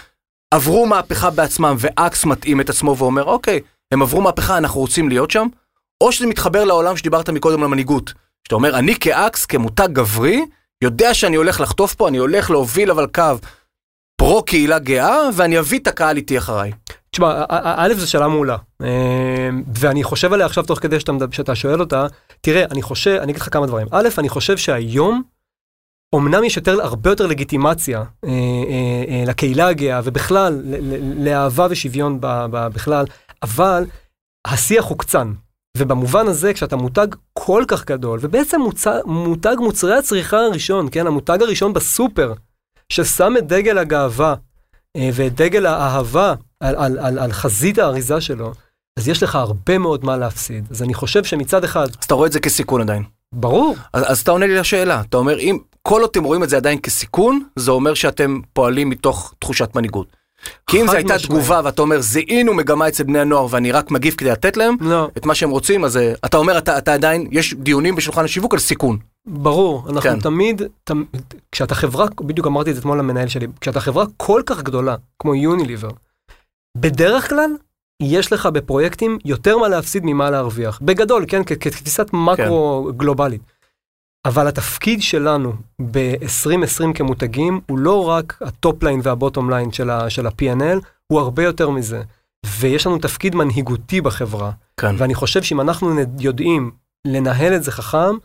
[0.51, 3.59] עברו מהפכה בעצמם ו AXE מתאים את עצמו ואומר, אוקיי,
[3.91, 5.47] הם עברו מהפכה, אנחנו רוצים להיות שם,
[6.01, 8.13] או שזה מתחבר לעולם שדיברת מקודם למנהיגות.
[8.43, 10.45] שאתה אומר, אני כ AXE, כמותג גברי,
[10.83, 13.35] יודע שאני הולך לחטוף פה, אני הולך להוביל אבל קו
[14.17, 16.71] פרו קהילה גאה, ואני אביא את הקהל איתי אחריי.
[17.15, 20.97] תשמע, א- זו שאלה מעולה, אה, ואני חושב עליה עכשיו תוך כדי
[21.31, 22.07] שאתה, שואל אותה,
[22.41, 23.87] תראה, אני חושב, אני אגיד לך כמה דברים.
[23.91, 25.23] א', אני חושב שהיום,
[26.15, 30.61] אמנם יש יותר, הרבה יותר לגיטימציה אה, אה, אה, לקהילה הגאה, ובכלל,
[31.17, 32.17] לאהבה ושוויון
[32.51, 33.05] בכלל,
[33.43, 33.85] אבל
[34.47, 35.33] השיח הוקצן.
[35.77, 41.37] ובמובן הזה, כשאתה מותג כל כך גדול, ובעצם מוצא, מותג מוצרי הצריכה הראשון, כן, המותג
[41.41, 42.33] הראשון בסופר,
[42.89, 44.35] ששם את דגל הגאווה
[44.97, 46.33] ואת דגל האהבה
[46.65, 48.53] על, על, על, על חזית האריזה שלו,
[48.99, 50.67] אז יש לך הרבה מאוד מה להפסיד.
[50.71, 53.03] אז אני חושב שמצד אחד, אז אתה רואה את זה כסיכון עדיין.
[53.33, 56.49] ברור, אז, אז אתה עונה לי לשאלה, אתה אומר, אם כל עוד אתם רואים את
[56.49, 60.07] זה עדיין כסיכון, זה אומר שאתם פועלים מתוך תחושת מנהיגות.
[60.67, 61.25] כי אם זו הייתה משמעית.
[61.25, 65.09] תגובה ואתה אומר, זיהינו מגמה אצל בני הנוער ואני רק מגיב כדי לתת להם לא,
[65.17, 68.53] את מה שהם רוצים, אז אה, אתה אומר, אתה, אתה עדיין, יש דיונים בשולחן השיווק
[68.53, 68.97] על סיכון.
[69.25, 70.19] ברור, אנחנו כן.
[70.19, 71.07] תמיד, תמיד,
[71.51, 75.35] כשאתה חברה, בדיוק אמרתי את זה אתמול למנהל שלי, כשאתה חברה כל כך גדולה, כמו
[75.35, 75.89] יוניליבר,
[76.75, 77.49] בדרך כלל,
[78.01, 80.79] יש לך בפרויקטים יותר מה להפסיד ממה להרוויח.
[80.81, 83.41] בגדול, כן, כתפיסת מקרו גלובלית.
[84.25, 85.53] אבל התפקיד שלנו
[85.91, 91.19] ב-2020 כמותגים הוא לא רק ה top line וה bottom line של, של ה-P&L, הוא
[91.19, 92.01] הרבה יותר מזה.
[92.59, 94.51] ויש לנו תפקיד מנהיגותי בחברה.
[94.77, 94.95] כן.
[94.97, 96.71] ואני חושב שאם אנחנו יודעים
[97.07, 98.15] לנהל את זה חכם,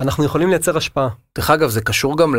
[0.00, 1.08] אנחנו יכולים לייצר השפעה.
[1.38, 2.34] דרך אגב, זה קשור גם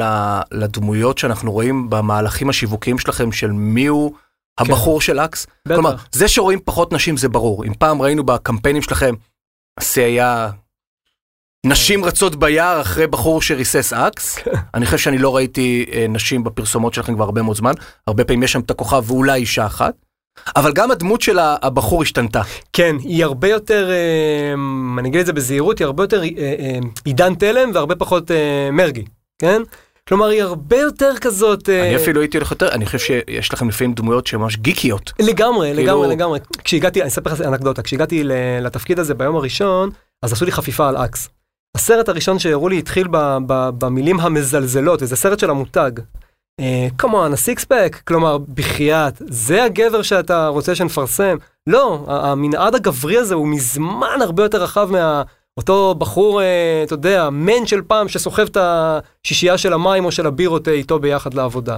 [0.51, 4.13] לדמויות שאנחנו רואים במהלכים השיווקיים שלכם, של מי הוא
[4.59, 5.47] הבחור של אקס.
[5.65, 5.75] בטח.
[5.75, 7.65] כלומר, זה שרואים פחות נשים זה ברור.
[7.65, 9.13] אם פעם ראינו בקמפיינים שלכם,
[9.79, 10.49] השיא היה
[11.65, 14.39] נשים רצות ביער אחרי בחור שריסס אקס.
[14.73, 17.73] אני חושב שאני לא ראיתי אה, נשים בפרסומות שלכם כבר הרבה מאוד זמן.
[18.07, 19.93] הרבה פעמים יש שם את הכוכב ואולי אישה אחת.
[20.55, 22.41] אבל גם הדמות של הבחור השתנתה.
[22.73, 24.53] כן, היא הרבה יותר, אה,
[24.99, 28.31] אני אגיד את זה בזהירות, היא הרבה יותר אה, אה, עידן תלם והרבה פחות
[28.73, 29.05] מרגי,
[29.39, 29.61] כן?
[30.09, 31.69] כלומר, היא הרבה יותר כזאת...
[31.69, 35.13] אה, אני אפילו הייתי הולך יותר, אני חושב שיש לכם לפעמים דמויות שהן ממש גיקיות.
[35.19, 36.39] לגמרי, כאילו- לגמרי, לגמרי.
[36.63, 38.23] כשהגעתי, אני אספר לך אנקדוטה, כשהגעתי
[38.61, 39.89] לתפקיד הזה ביום הראשון,
[40.25, 41.29] אז עשו לי חפיפה על אקס.
[41.77, 43.07] הסרט הראשון שהראו לי התחיל
[43.47, 45.91] במילים המזלזלות, וזה סרט של המותג.
[46.97, 51.37] כמובן, הסיקס פק, כלומר, בחייאת, זה הגבר שאתה רוצה שנפרסם?
[51.67, 55.23] לא, המנעד הגברי הזה הוא מזמן הרבה יותר רחב מה...
[55.59, 60.27] אותו בחור, אה, אתה יודע, מן של פעם שסוחב את השישייה של המים או של
[60.27, 61.77] הבירות אה, איתו ביחד לעבודה.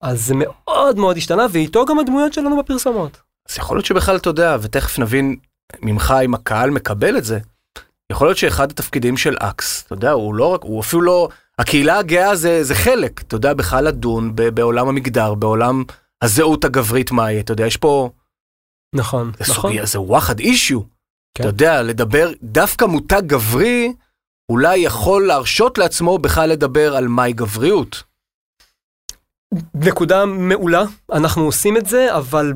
[0.00, 3.18] אז זה מאוד מאוד השתנה, ואיתו גם הדמויות שלנו בפרסומות.
[3.50, 5.36] אז יכול להיות שבכלל אתה יודע, ותכף נבין
[5.82, 7.38] ממך אם הקהל מקבל את זה.
[8.12, 11.98] יכול להיות שאחד התפקידים של אקס, אתה יודע, הוא לא רק, הוא אפילו לא, הקהילה
[11.98, 15.84] הגאה זה, זה חלק, אתה יודע, בכלל לדון ב, בעולם המגדר, בעולם
[16.22, 18.10] הזהות הגברית מה יהיה, אתה יודע, יש פה,
[18.94, 19.54] נכון, נכון.
[19.54, 20.91] סוגיה, זה וואחד אישיו.
[21.34, 21.42] כן.
[21.42, 23.92] אתה יודע, לדבר, דווקא מותג גברי,
[24.48, 28.02] אולי יכול להרשות לעצמו בכלל לדבר על מהי גבריות.
[29.74, 32.52] נקודה מעולה, אנחנו עושים את זה, אבל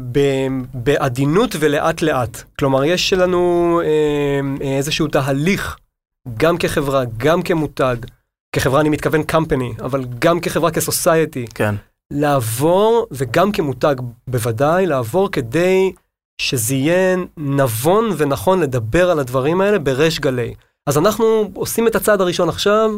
[0.74, 2.42] בעדינות ולאט לאט.
[2.58, 5.76] כלומר, יש לנו אה, אה, איזשהו תהליך,
[6.36, 7.96] גם כחברה, גם כמותג,
[8.52, 11.74] כחברה אני מתכוון company, אבל גם כחברה כסוסייטי, כן.
[12.12, 13.94] לעבור, וגם כמותג
[14.28, 15.92] בוודאי, לעבור כדי
[16.40, 20.54] שזה יהיה נבון ונכון לדבר על הדברים האלה בריש גלי.
[20.86, 22.90] אז אנחנו עושים את הצעד הראשון עכשיו,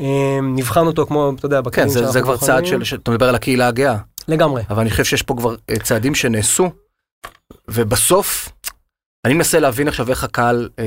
[0.00, 2.66] אה, נבחן אותו כמו, אתה יודע, כן, בכלים זה, זה שאנחנו כבר צעד.
[2.66, 3.96] של, שאתה מדבר על הקהילה הגאה,
[4.28, 4.62] לגמרי.
[4.70, 6.70] אבל אני חושב שיש פה כבר אה, צעדים שנעשו,
[7.68, 8.48] ובסוף,
[9.24, 10.84] אני מנסה להבין עכשיו איך הקהל אה,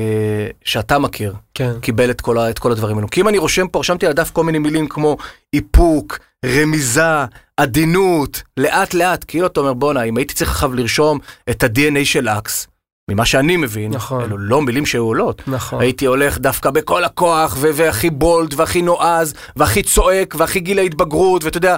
[0.64, 1.72] שאתה מכיר, כן.
[1.80, 3.08] קיבל את כל, ה- את כל הדברים האלו.
[3.10, 5.16] כי אם אני רושם פה, רשמתי על הדף כל מיני מילים כמו
[5.52, 7.24] איפוק, רמיזה,
[7.56, 11.18] עדינות, לאט לאט, כאילו אתה אומר בואנה, אם הייתי צריך עכשיו לרשום
[11.50, 12.66] את ה-DNA של אקס,
[13.10, 14.22] ממה שאני מבין, נכון.
[14.24, 15.42] אלו לא מילים שהיו עולות.
[15.48, 15.80] נכון.
[15.80, 21.44] הייתי הולך דווקא בכל הכוח, ו- והכי בולד, והכי נועז, והכי צועק, והכי גיל ההתבגרות,
[21.44, 21.76] ואתה יודע,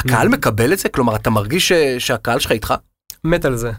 [0.00, 0.30] הקהל Mhm.
[0.30, 0.88] מקבל את זה?
[0.88, 2.74] כלומר, אתה מרגיש ש- שהקהל שלך איתך?
[3.24, 3.72] מת על זה.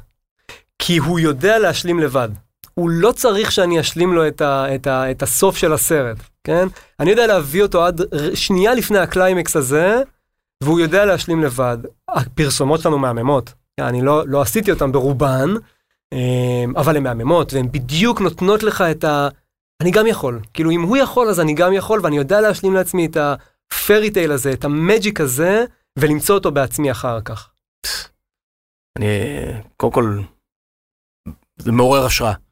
[0.79, 2.29] כי הוא יודע להשלים לבד.
[2.73, 6.67] הוא לא צריך שאני אשלים לו את, ה, את, ה, את הסוף של הסרט, כן?
[6.99, 8.01] אני יודע להביא אותו עד
[8.33, 10.01] שנייה לפני הקליימקס הזה,
[10.63, 11.77] והוא יודע להשלים לבד.
[12.09, 13.53] הפרסומות שלנו מהממות.
[13.79, 15.49] אני לא, לא עשיתי אותן ברובן,
[16.13, 19.27] אמ, אבל הן מהממות, והן בדיוק נותנות לך את ה...
[19.81, 20.39] אני גם יכול.
[20.53, 24.11] כאילו, אם הוא יכול, אז אני גם יכול, ואני יודע להשלים לעצמי את ה fairy
[24.11, 25.65] tale הזה, את ה magic הזה,
[25.99, 27.49] ולמצוא אותו בעצמי אחר כך.
[28.97, 29.07] אני,
[29.77, 30.19] קודם כל,
[31.57, 32.44] זה מעורר השראה.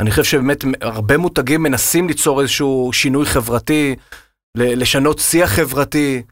[0.00, 3.96] אני חושב שבאמת הרבה מותגים מנסים ליצור איזשהו שינוי חברתי,
[4.56, 6.22] לשנות שיח חברתי,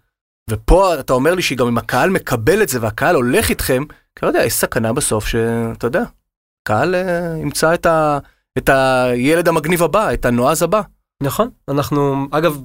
[0.50, 4.28] ופה אתה אומר לי שגם אם הקהל מקבל את זה והקהל הולך איתכם, כי לא
[4.28, 6.02] יודע, יש סכנה בסוף שאתה יודע,
[6.62, 8.18] הקהל אה, ימצא את, ה,
[8.58, 10.80] את הילד המגניב הבא, את הנועז הבא.
[11.22, 12.60] נכון, אנחנו אגב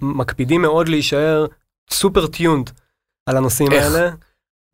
[0.00, 1.46] מקפידים מאוד להישאר
[1.90, 2.70] סופר טיונד
[3.26, 3.84] על הנושאים איך?
[3.84, 4.10] האלה.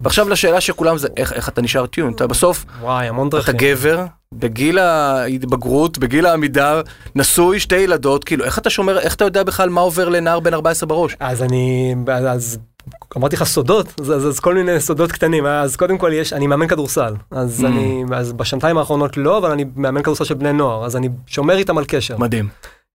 [0.03, 3.55] ועכשיו לשאלה שכולם זה איך, איך אתה נשאר טיון, אתה בסוף, וואי, המון אתה דרכים.
[3.57, 4.05] גבר,
[4.35, 6.83] בגיל ההתבגרות, בגיל העמידר,
[7.15, 10.55] נשוי, שתי ילדות, כאילו איך אתה שומר, איך אתה יודע בכלל מה עובר לנער בן
[10.55, 11.17] 14 בראש?
[11.21, 12.59] אז אני, אז,
[13.17, 16.47] אמרתי לך סודות, אז, אז, אז כל מיני סודות קטנים, אז קודם כל יש, אני
[16.47, 17.67] מאמן כדורסל, אז Mm.
[17.67, 21.57] אני, אז בשנתיים האחרונות לא, אבל אני מאמן כדורסל של בני נוער, אז אני שומר
[21.57, 22.17] איתם על קשר.
[22.19, 22.49] מדהים.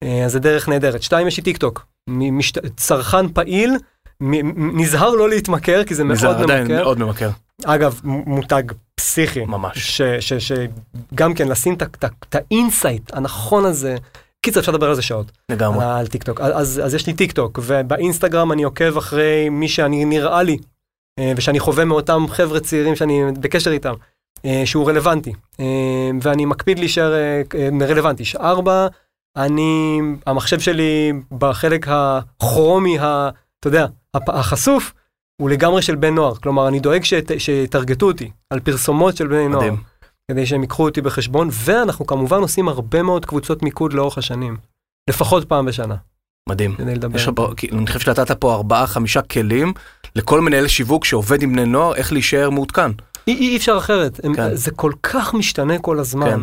[0.03, 1.01] אה, אז זה דרך נהדרת.
[1.03, 3.71] שתיים, יש לי טיק טוק, מ- משת- צרכן פעיל,
[4.55, 6.83] נזהר לא להתמכר, כי זה מאוד זה עדיין ממכר.
[6.83, 7.29] מאוד ממכר,
[7.65, 8.63] אגב, מותג
[8.95, 9.45] פסיכי.
[9.45, 10.01] ממש.
[10.39, 13.95] שגם כן לשים את ה insight הנכון הזה.
[14.41, 15.85] קיצר, אפשר לדבר על זה שעות, לגמרי.
[15.85, 16.41] על טיק טוק.
[16.41, 20.57] אז, אז יש לי טיק טוק, ובאינסטגרם אני עוקב אחרי מי שאני נראה לי,
[21.19, 23.93] אה, ושאני חווה מאותם חבר'ה צעירים שאני בקשר איתם,
[24.45, 25.33] אה, שהוא רלוונטי.
[25.59, 25.65] אה,
[26.21, 27.13] ואני מקפיד להישאר
[27.81, 28.23] רלוונטי.
[28.39, 28.87] ארבע,
[29.35, 33.85] אני, המחשב שלי בחלק הכרומי, ה, אתה יודע,
[34.27, 34.93] החשוף,
[35.41, 36.35] הוא לגמרי של בן נוער.
[36.35, 39.63] כלומר, אני דואג שת, שיטרגטו אותי על פרסומות של בני נוער.
[39.63, 39.83] מדהים.
[40.31, 44.57] כדי שהם ייקחו אותי בחשבון, ואנחנו כמובן עושים הרבה מאוד קבוצות מיקוד לאורך השנים.
[45.09, 45.95] לפחות פעם בשנה.
[46.49, 46.75] מדהים.
[46.75, 47.15] כדי לדבר.
[47.15, 49.73] יש כי- אני חושב שנתת פה ארבעה, חמישה כלים
[50.15, 52.91] לכל מנהל שיווק שעובד עם בני נוער, איך להישאר מעודכן.
[53.27, 54.55] אי, אי אפשר אחרת, הם, כן.
[54.55, 56.29] זה כל כך משתנה כל הזמן.
[56.29, 56.39] כן.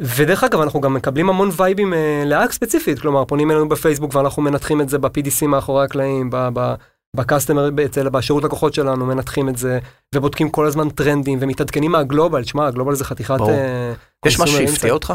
[0.00, 4.42] ודרך אגב, אנחנו גם מקבלים המון וייבים אה, לאק ספציפית, כלומר, פונים אלינו בפייסבוק ואנחנו
[4.42, 6.74] מנתחים את זה ב-PDC מאחורי הקלעים, ב- ב-
[7.16, 9.78] בקסטומר, אצל- בשירות לקוחות שלנו, מנתחים את זה,
[10.14, 13.40] ובודקים כל הזמן טרנדים, ומתעדכנים מהגלובל, תשמע, הגלובל זה חתיכת...
[13.48, 13.92] אה,
[14.26, 14.92] יש משהו שהפתיע.
[14.92, 15.12] אותך?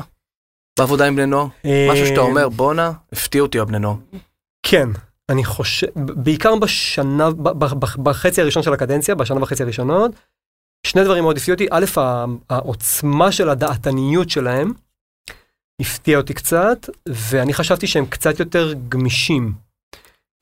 [0.79, 1.47] בעבודה עם בני נוער?
[1.91, 3.95] משהו שאתה אה, אומר, בואנה, הפתיע אותי הבני נוער.
[4.65, 4.89] כן,
[5.29, 7.29] אני חושב, בעיקר בשנה,
[8.03, 10.11] בחצי הראשון של הקדנציה, בשנה וחצי הראשונות,
[10.87, 11.67] שני דברים מאוד הפתיעו אותי.
[11.71, 11.85] א',
[12.49, 14.73] העוצמה של הדעתניות שלהם
[15.81, 19.53] הפתיע אותי קצת, ואני חשבתי שהם קצת יותר גמישים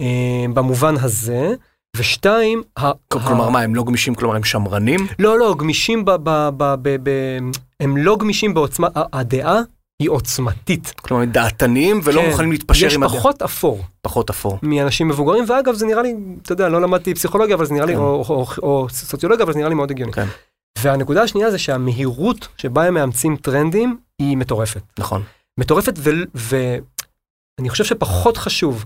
[0.02, 1.54] אה, במובן הזה.
[1.98, 2.64] ושתיים,
[3.08, 5.08] כלומר, מה, הם לא גמישים, כלומר, הם שמרנים?
[5.20, 6.12] לא, לא, גמישים ב...
[6.12, 7.10] ב, ב, ב, ב
[7.80, 9.62] הם לא גמישים בעוצמה, הדעה
[10.00, 10.94] היא עוצמתית.
[11.02, 13.18] כלומר, דעתניים ולא כן, מוכנים להתפשר יש עם הדעה.
[13.18, 13.84] פחות אפור.
[14.02, 14.60] פחות אפור.
[14.64, 17.94] מאנשים מבוגרים, ואגב, זה נראה לי, אתה יודע, לא למדתי פסיכולוגיה, אבל זה נראה לי,
[17.94, 18.00] כן.
[18.00, 20.14] או, או, או סוציולוגיה, אבל זה נראה לי מאוד הגיוני.
[20.14, 20.28] כן.
[20.80, 24.82] והנקודה השנייה זה שהמהירות שבה הם מאמצים טרנדים היא מטורפת.
[25.00, 25.24] נכון.
[25.60, 25.94] מטורפת,
[26.36, 28.86] ואני חושב שפחות חשוב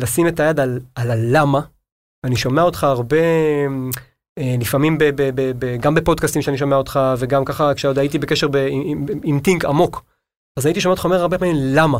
[0.00, 1.60] לשים את היד על, על הלמה.
[2.24, 3.16] אני שומע אותך הרבה,
[4.38, 8.18] אה, לפעמים ב, ב, ב, ב, גם בפודקאסטים שאני שומע אותך, וגם ככה כשעוד הייתי
[8.18, 10.02] בקשר ב, עם, עם, עם טינק עמוק,
[10.56, 11.98] אז הייתי שומע אותך אומר הרבה פעמים למה.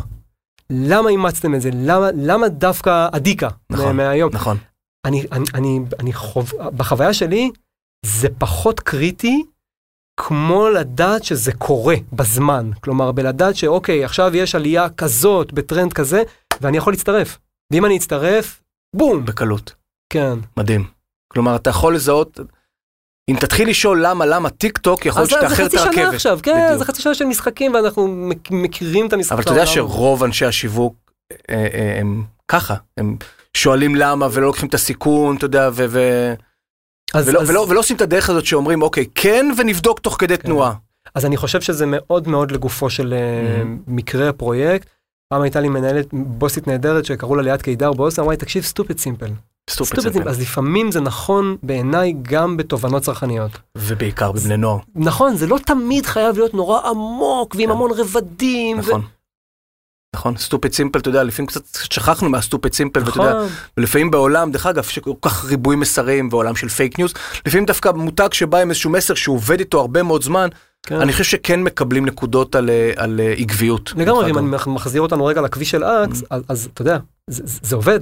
[0.71, 1.71] למה אימצתם את זה?
[1.75, 3.97] למה, למה דווקא אדיקה נכון.
[3.97, 4.31] מהיום?
[4.33, 4.57] נכון.
[5.05, 6.53] אני, אני, אני, אני חוב...
[6.77, 7.51] בחוויה שלי,
[8.07, 9.45] זה פחות קריטי
[10.21, 12.71] כמו לדעת שזה קורה בזמן.
[12.81, 16.23] כלומר, בלדעת שאוקיי, עכשיו יש עלייה כזאת, בטרנד כזה,
[16.61, 17.39] ואני יכול להצטרף.
[17.73, 18.63] ואם אני אצטרף,
[18.97, 19.25] בום!
[19.25, 19.75] בקלות.
[20.13, 20.39] כן.
[20.57, 20.87] מדהים.
[21.33, 22.41] כלומר, אתה יכול לזהות,
[23.31, 25.87] אם תתחיל לשאול למה, למה טיק טוק, יכול אז להיות זה שתאחר את חצי שנה
[25.91, 26.15] הרכבת.
[26.15, 26.79] עכשיו, כן, בדיוק.
[26.79, 29.33] זה חצי שנה של משחקים, ואנחנו מכ- מכירים את המשחק.
[29.33, 29.67] אבל אתה יודע.
[29.67, 30.95] שרוב אנשי השיווק
[31.33, 31.37] אה,
[31.75, 33.17] אה, הם ככה, הם
[33.57, 36.35] שואלים למה ולא לוקחים את הסיכון, אתה יודע, ו- ו-
[37.15, 40.37] אז, ולא- אז, ולא ולא עושים את הדרך הזאת שאומרים, אוקיי, כן, ונבדוק תוך כדי
[40.37, 40.73] תנועה.
[41.15, 43.67] אז אני חושב שזה מאוד מאוד לגופו של אה, Mhm.
[43.87, 44.89] מקרה הפרויקט.
[45.33, 48.99] פעם הייתה לי מנהלת, בוסית נהדרת שקראו לה ליאת קידר באוסם, אמרה לי, תקשיב, סטופד
[48.99, 49.31] סימפל.
[49.71, 50.29] סימפל.
[50.29, 53.51] אז לפעמים זה נכון בעיניי גם בתובנות צרכניות.
[53.79, 57.71] ובעיקר בבני נוער, נכון, זה לא תמיד חייב להיות נורא עמוק ועם כן.
[57.73, 58.77] המון רבדים.
[58.77, 59.03] ו- נכון.
[60.17, 64.11] נכון, stupid simple, אתה יודע, לפעמים קצת שכחנו מה stupid simple, ואתה יודע, נכון, ולפעמים
[64.11, 67.13] בעולם, דרך אגב, שכל כך ריבוי מסרים ועולם של פייק ניוז,
[67.47, 70.49] לפעמים דווקא מותג שבא עם איזשהו מסר שהוא עובד איתו הרבה מאוד זמן,
[70.83, 71.01] כן.
[71.01, 73.93] אני חושב שכן מקבלים נקודות על, אה, על אה, עקביות.
[73.97, 74.39] לגמרי, אם.
[74.39, 76.99] אני מח- מחזיר אותנו רגע לכביש של AXE, אז, אז אתה יודע,
[77.31, 78.01] זה זה עובד.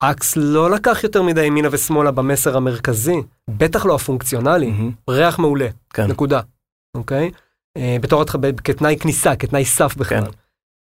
[0.00, 3.16] AXE לא לקח יותר מדי ימינה ושמאלה במסר המרכזי,
[3.48, 6.06] בטח לא הפונקציונלי, מהמם, ריח מעולה, כן.
[6.06, 6.40] נקודה,
[6.96, 7.30] אוקיי?
[7.76, 8.24] אה, בתור
[8.64, 10.24] כתנאי כניסה, כתנאי סף בכלל.
[10.24, 10.30] כן.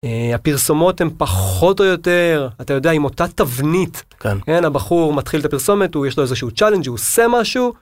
[0.05, 4.03] אה, הפרסומות הן פחות או יותר, אתה יודע, עם אותה תבנית.
[4.21, 4.39] כן.
[4.47, 7.73] כן, הבחור מתחיל את הפרסומת, הוא יש לו איזשהו challenge, הוא עושה משהו,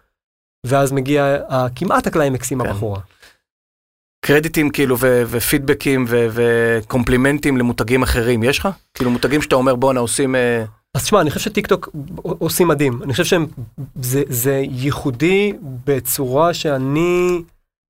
[0.66, 2.68] ואז מגיע ה- כמעט הקליימקס עם כן.
[2.68, 3.00] הבחורה.
[4.26, 8.68] קרדיטים כאילו ו- ופידבקים ו- וקומפלימנטים למותגים אחרים, יש לך?
[8.94, 10.34] כאילו מותגים שאתה אומר בואנה עושים...
[10.34, 11.88] אה, אז תשמע, אני חושב שטיק טוק
[12.22, 13.02] עושים מדהים.
[13.02, 13.46] אני חושב שהם,
[14.02, 15.52] זה, זה ייחודי
[15.84, 17.42] בצורה שאני,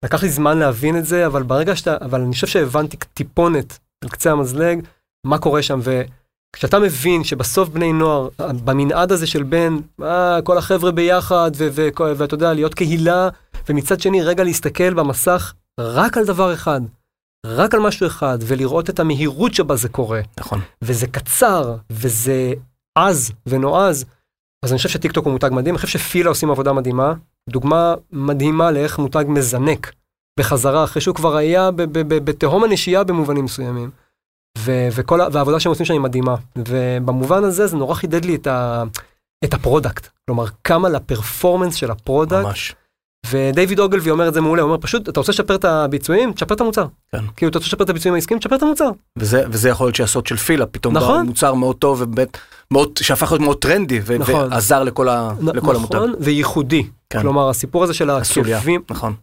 [0.04, 4.10] לקח לי זמן להבין את זה, אבל ברגע שאתה, אבל אני חושב שהבנתי טיפונת על
[4.10, 4.80] קצה המזלג,
[5.26, 8.28] מה קורה שם, וכשאתה מבין שבסוף בני נוער,
[8.64, 11.50] במנעד הזה של בין, אה, כל החבר'ה ביחד,
[12.16, 13.28] ואתה יודע, להיות קהילה,
[13.68, 16.80] ומצד שני, רגע להסתכל במסך רק על דבר אחד,
[17.46, 20.20] רק על משהו אחד, ולראות את המהירות שבה זה קורה.
[20.40, 20.60] נכון.
[20.82, 22.52] וזה קצר, וזה
[22.94, 24.04] עז ונועז,
[24.64, 27.14] אז אני חושב שטיקטוק הוא מותג מדהים, אני חושב שפילה עושים עבודה מדהימה,
[27.50, 29.92] דוגמה מדהימה לאיך מותג מזנק
[30.40, 31.70] בחזרה, אחרי שהוא כבר היה
[32.24, 33.90] בתהום הנשייה במובנים מסוימים.
[34.58, 36.34] ו- וכל והעבודה שהם עושים שם היא מדהימה,
[36.68, 38.82] ובמובן הזה זה נורא חידד לי את, ה-
[39.44, 42.74] את ה product, כלומר כמה ל performance של ה product, ממש.
[43.30, 46.54] ודייוויד אוגלווי אומר את זה מעולה, הוא אומר פשוט, אתה רוצה לשפר את הביצועים, תשפר
[46.54, 46.86] את המוצר.
[47.12, 47.24] כן.
[47.36, 48.90] כאילו, אתה רוצה לשפר את הביצועים העסקיים, תשפר את המוצר.
[49.18, 51.26] וזה, וזה יכול להיות שהסוד של פילה, פתאום נכון.
[51.26, 52.38] מוצר מאוד טוב ובאמת,
[52.70, 54.52] מאוד, שהפך להיות מאוד טרנדי, ו- נכון.
[54.52, 55.96] ועזר לכל, ה, נ- לכל המותג.
[55.96, 56.82] נכון, וייחודי.
[57.10, 57.20] כן.
[57.20, 59.14] כלומר, הסיפור הזה של העקבים, נכון,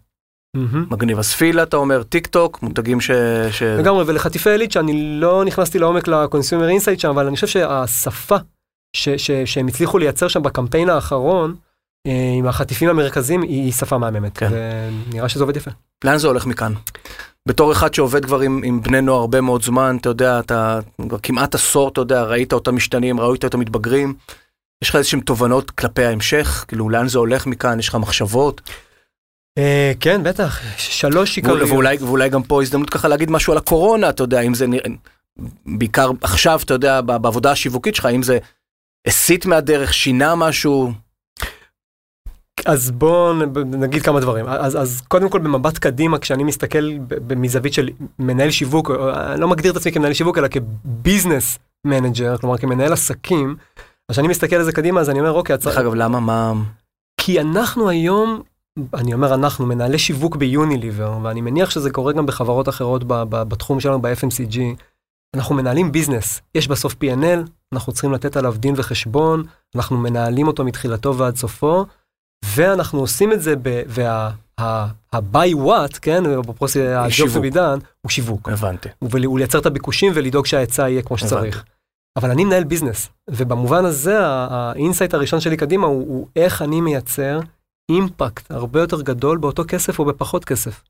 [0.57, 0.85] מהמם.
[0.91, 1.19] מגניב.
[1.19, 3.11] אז פילה אתה אומר, טיק טוק, מותגים ש...
[3.51, 3.63] ש...
[3.63, 8.35] לגמרי, ולחטיפי עילית, שאני לא נכנסתי לעומק ל consumer insight שם, אבל אני חושב שהשפה
[8.95, 11.55] ש- ש- שהם הצליחו לייצר שם בקמפיין האחרון,
[12.37, 14.37] עם החטיפים המרכזיים, היא שפה מהממת.
[14.37, 14.49] כן.
[15.09, 15.71] ונראה שזה עובד יפה.
[16.03, 16.73] לאן זה הולך מכאן?
[17.47, 21.17] בתור אחד שעובד כבר עם, עם בני נוער הרבה מאוד זמן, אתה יודע, אתה כבר
[21.23, 24.13] כמעט עשור, אתה יודע, ראית אותם משתנים, ראית אותם מתבגרים.
[24.83, 26.65] יש לך איזשהם תובנות כלפי ההמשך?
[26.67, 27.79] כאילו, לאן זה הולך מכאן?
[27.79, 28.61] יש לך מחשבות?
[29.57, 31.69] אה, כן, בטח, שלוש עיקריות.
[31.69, 34.89] ואולי, ואולי גם פה הזדמנות ככה להגיד משהו על הקורונה, אתה יודע, אם זה נראה...
[35.65, 38.37] בעיקר עכשיו, אתה יודע, בעבודה השיווקית שלך, האם זה
[39.07, 40.91] הסיט מהדרך, שינה משהו?
[42.65, 43.33] אז בואו
[43.65, 44.45] נגיד כמה דברים.
[44.47, 46.89] אז, אז קודם כל במבט קדימה, כשאני מסתכל
[47.35, 52.37] מזווית של מנהל שיווק, אני לא מגדיר את עצמי כמנהל שיווק, אלא כ business manager,
[52.37, 53.55] כלומר כמנהל עסקים,
[54.09, 56.19] אז כשאני מסתכל על זה קדימה, אז אני אומר, אוקיי, דרך אגב, למה?
[56.19, 56.53] מה...
[57.21, 58.41] כי אנחנו היום,
[58.93, 63.43] אני אומר אנחנו, מנהלי שיווק ביוניליבר, ואני מניח שזה קורה גם בחברות אחרות ב- ב-
[63.43, 64.59] בתחום שלנו, ב-FMCG,
[65.35, 69.43] אנחנו מנהלים ביזנס, יש בסוף P&L, אנחנו צריכים לתת עליו דין וחשבון,
[69.75, 71.85] אנחנו מנהלים אותו מתחילתו ועד סופו,
[72.45, 74.31] ואנחנו עושים את זה, ב- וה...
[74.61, 77.37] ה- ה-by what, כן, בפרוסי הג'וב.
[77.37, 78.49] ובידן, הוא שיווק.
[78.49, 78.89] הבנתי.
[78.99, 81.63] הוא לייצר את הביקושים ולדאוג שההיצע יהיה כמו שצריך.
[82.17, 87.39] אבל אני מנהל ביזנס, ובמובן הזה האינסייט הראשון שלי קדימה הוא, הוא איך אני מייצר
[87.91, 90.81] אימפקט הרבה יותר גדול באותו כסף או בפחות כסף.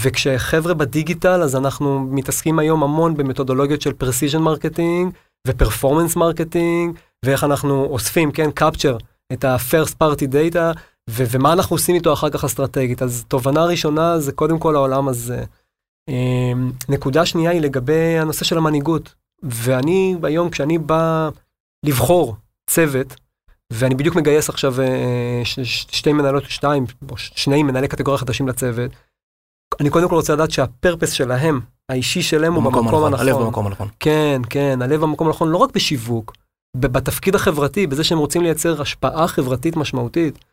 [0.00, 5.14] וכשחבר'ה בדיגיטל, אז אנחנו מתעסקים היום המון במתודולוגיות של פרסיז'ן מרקטינג
[5.48, 8.96] ו performance marketing, ואיך אנחנו אוספים, כן, capture,
[9.32, 10.78] את ה-first party data,
[11.10, 13.02] ו- ומה אנחנו עושים איתו אחר כך אסטרטגית.
[13.02, 15.44] אז תובנה ראשונה זה קודם כל העולם הזה.
[16.08, 19.14] אמ, נקודה שנייה היא לגבי הנושא של המנהיגות.
[19.42, 21.28] ואני היום, כשאני בא
[21.86, 22.36] לבחור
[22.70, 23.16] צוות,
[23.72, 28.48] ואני בדיוק מגייס עכשיו אה, ש- ש- שתי מנהלות, שתיים, או שני מנהלי קטגוריה חדשים
[28.48, 28.90] לצוות,
[29.80, 33.36] אני קודם כל רוצה לדעת שה purpose שלהם, האישי שלהם הוא במקום הנכון, הלב.
[33.36, 33.88] במקום הנכון.
[34.00, 36.32] כן, כן, הלב במקום הנכון, לא רק בשיווק,
[36.76, 40.44] בתפקיד החברתי, בזה שהם רוצים לייצר השפעה חברתית משמעותית.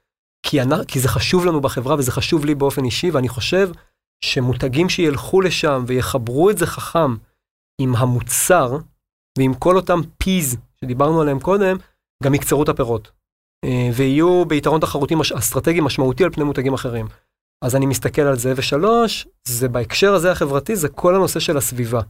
[0.46, 0.84] כי, אנ...
[0.84, 3.70] כי זה חשוב לנו בחברה וזה חשוב לי באופן אישי, ואני חושב
[4.26, 7.16] שמותגים שילכו לשם ויחברו את זה חכם
[7.82, 8.78] עם המוצר
[9.38, 11.78] ועם כל אותם פיז שדיברנו עליהם קודם,
[12.24, 13.12] גם יקצרו את הפירות.
[13.66, 15.32] אה, ויהיו ביתרון תחרותי מש...
[15.32, 17.08] אסטרטגי משמעותי על פני מותגים אחרים.
[17.62, 22.02] אז אני מסתכל על זה, ושלוש, זה בהקשר הזה החברתי, זה כל הנושא של הסביבה.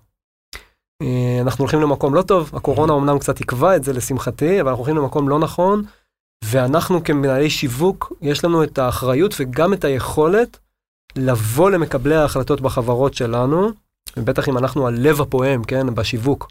[1.01, 4.83] אה, אנחנו הולכים למקום לא טוב, הקורונה אמנם קצת עיכבה את זה לשמחתי, אבל אנחנו
[4.83, 5.83] הולכים למקום לא נכון,
[6.45, 10.57] ואנחנו כמנהלי שיווק, יש לנו את האחריות וגם את היכולת
[11.15, 13.69] לבוא למקבלי ההחלטות בחברות שלנו,
[14.17, 16.47] ובטח אם אנחנו הלב הפועם, כן, בשיווק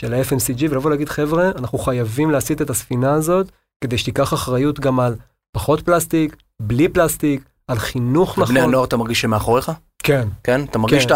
[0.00, 3.50] של ה-FMCG, ולבוא להגיד, חבר'ה, אנחנו חייבים להסיט את הספינה הזאת,
[3.84, 5.14] כדי שתיקח אחריות גם על
[5.52, 8.54] פחות פלסטיק, בלי פלסטיק, על חינוך נכון.
[8.54, 9.72] בני הנוער אתה מרגיש שמאחוריך?
[10.02, 10.64] כן, כן?
[10.64, 11.14] אתה מרגיש כן.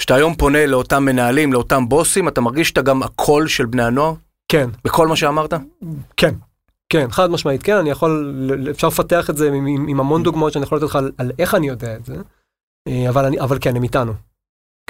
[0.00, 3.82] שאתה, שאתה היום פונה לאותם מנהלים, לאותם בוסים, אתה מרגיש שאתה גם הקול של בני
[3.82, 4.14] הנוער?
[4.48, 5.54] כן, בכל מה שאמרת?
[6.16, 6.34] כן.
[6.88, 8.34] כן, חד משמעית, כן, אני יכול,
[8.70, 11.32] אפשר לפתח את זה עם, עם, עם המון דוגמאות שאני יכול לתת לך על, על
[11.38, 12.14] איך אני יודע את זה,
[12.88, 14.12] אה, אבל, אני, אבל כן, הם איתנו.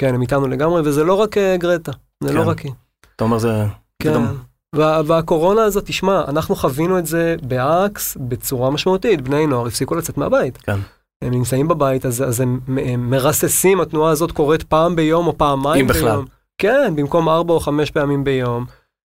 [0.00, 2.34] כן, הם איתנו לגמרי, וזה לא רק אה, גרטה, זה כן.
[2.34, 2.72] לא רק היא.
[3.16, 3.64] אתה אומר זה...
[4.02, 4.10] כן.
[4.10, 4.38] פתאום-
[4.76, 10.18] וה, והקורונה הזאת, תשמע, אנחנו חווינו את זה באקס בצורה משמעותית, בני נוער הפסיקו לצאת
[10.18, 10.56] מהבית.
[10.56, 10.78] כן.
[11.24, 15.84] הם נמצאים בבית, אז, אז הם, הם מרססים, התנועה הזאת קורית פעם ביום או פעמיים
[15.84, 16.10] אם בכלל.
[16.10, 16.24] ביום.
[16.58, 18.64] כן, במקום ארבע או חמש פעמים ביום.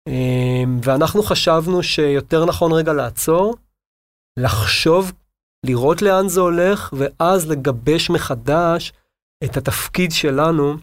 [0.09, 3.57] אמ, ואנחנו חשבנו שיותר נכון רגע לעצור,
[4.39, 5.13] לחשוב,
[5.67, 8.93] לראות לאן זה הולך, ואז לגבש מחדש
[9.45, 10.75] את התפקיד שלנו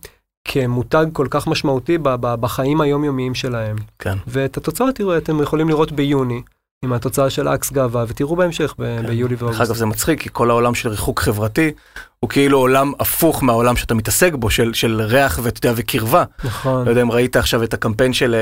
[0.47, 3.75] כמותג כל כך משמעותי בחיים היומיומיים שלהם.
[3.99, 4.17] כן.
[4.27, 6.41] ואת התוצאות תראו, אתם יכולים לראות ביוני,
[6.85, 9.07] עם התוצאה של אקס גאווה, ותראו בהמשך ב- כן.
[9.07, 9.61] ביולי דרך ואוגוסט.
[9.61, 11.71] אגב זה מצחיק כי כל העולם של ריחוק חברתי
[12.19, 16.23] הוא כאילו עולם הפוך מהעולם שאתה מתעסק בו של, של ריח ואתה יודע וקרבה.
[16.43, 16.85] נכון.
[16.85, 18.39] לא יודע אם ראית עכשיו את הקמפיין של אה,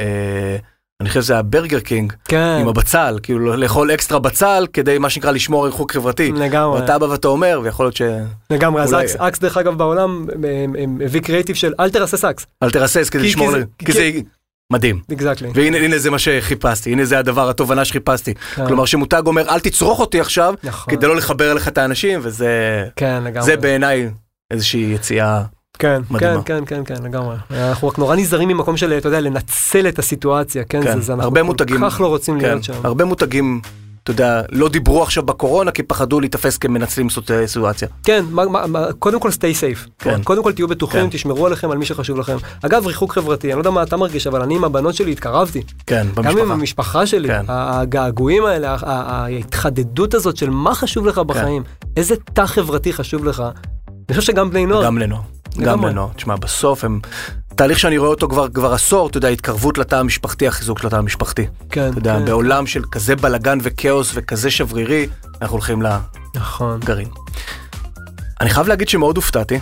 [0.00, 0.56] אה,
[1.00, 5.30] אני חושב שזה הברגר קינג כן, עם הבצל כאילו לאכול אקסטרה בצל כדי מה שנקרא
[5.30, 6.32] לשמור על ריחוק חברתי.
[6.32, 6.80] לגמרי.
[6.80, 10.26] ואתה בא ואתה אומר ויכול להיות שאל לגמרי, אז אקס, אקס דרך אגב בעולם
[11.04, 12.46] הביא קריאיטיב של אל תרסס אקס.
[12.72, 13.92] תרסס כדי כי- לשמור כי
[14.72, 15.00] מדהים.
[15.12, 15.48] exactly.
[15.54, 18.66] והנה הנה זה מה שחיפשתי הנה זה הדבר התובנה שחיפשתי כן.
[18.66, 20.94] כלומר שמותג אומר אל תצרוך אותי עכשיו נכון.
[20.94, 22.48] כדי לא לחבר אליך את האנשים וזה
[22.96, 23.46] כן, לגמרי.
[23.46, 24.10] זה בעיניי
[24.50, 25.42] איזושהי יציאה
[25.78, 26.42] כן, כן, מדהימה.
[26.42, 27.36] כן, כן, כן, לגמרי.
[27.50, 30.82] אנחנו רק נורא נזהרים ממקום של, אתה יודע, לנצל את הסיטואציה, כן?
[30.84, 32.72] כן, זה- זה אנחנו הרבה כל מותגים- כך לא רוצים כן, להיות שם.
[32.84, 33.60] הרבה מותגים,
[34.06, 37.08] אתה יודע, לא דיברו עכשיו בקורונה כי פחדו להיתפס כמנצלים
[37.46, 37.88] סיטואציה.
[38.04, 39.88] כן, מה- מה- מה- קודם כל stay safe.
[39.98, 40.22] כן.
[40.24, 41.08] קודם כל תהיו בטוחים, כן.
[41.10, 42.36] תשמרו עליכם על מי שחשוב לכם.
[42.62, 45.62] אגב, ריחוק חברתי, אני לא יודע מה אתה מרגיש, אבל אני עם הבנות שלי התקרבתי.
[45.86, 46.52] כן, גם עם במשפחה.
[46.52, 47.44] המשפחה שלי, כן.
[47.48, 51.08] הגעגועים האלה, ההתחדדות הזאת של מה חשוב כן.
[51.10, 51.62] לך בחיים,
[51.96, 53.42] איזה תא חברתי חשוב לך.
[54.08, 55.20] אני חושב שגם בני נוער, גם לנוער.
[55.64, 55.84] גם.
[55.84, 56.08] לנוער.
[56.16, 57.00] תשמע, בסוף הם...
[57.54, 60.96] תהליך שאני רואה אותו כבר כבר עשור, אתה יודע, התקרבות לתא המשפחתי, החיזוק של התא
[60.96, 61.46] המשפחתי.
[61.70, 65.06] כן, אתה יודע, כן, בעולם של כזה בלאגן וכאוס וכזה שברירי,
[65.42, 65.82] אנחנו הולכים
[66.34, 66.80] נכון.
[66.82, 67.08] לגרעין.
[68.40, 69.58] אני חייב להגיד שמאוד הופתעתי,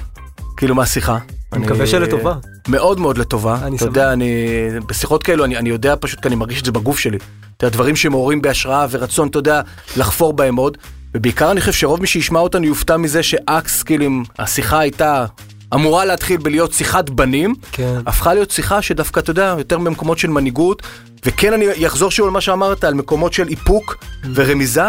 [0.57, 1.19] כאילו מהשיחה.
[1.53, 2.35] אני מקווה שלטובה.
[2.69, 3.59] מאוד מאוד לטובה.
[3.63, 3.85] אני אתה.
[3.85, 4.47] יודע, אני,
[4.87, 7.19] בשיחות כאלו, אני, אני יודע פשוט, כי אני מרגיש את זה בגוף שלי.
[7.57, 9.61] אתה יודע, דברים שמעוררים בהשראה ורצון, אתה יודע,
[9.97, 10.79] לחפור בהם עוד.
[11.15, 15.27] ובעיקר אני חושב שרוב מי שישמע אותנו יופתע מזה שאקס, כאילו, אם השיחה הייתה
[15.75, 17.99] אמורה להתחיל בלהיות שיחת בנים, כן.
[18.07, 20.83] הפכה להיות שיחה שדווקא, אתה יודע, יותר במקומות של מנהיגות,
[21.27, 23.97] וכן אני אחזור שוב על מה שאמרת, על מקומות של איפוק
[24.35, 24.85] ורמיזה,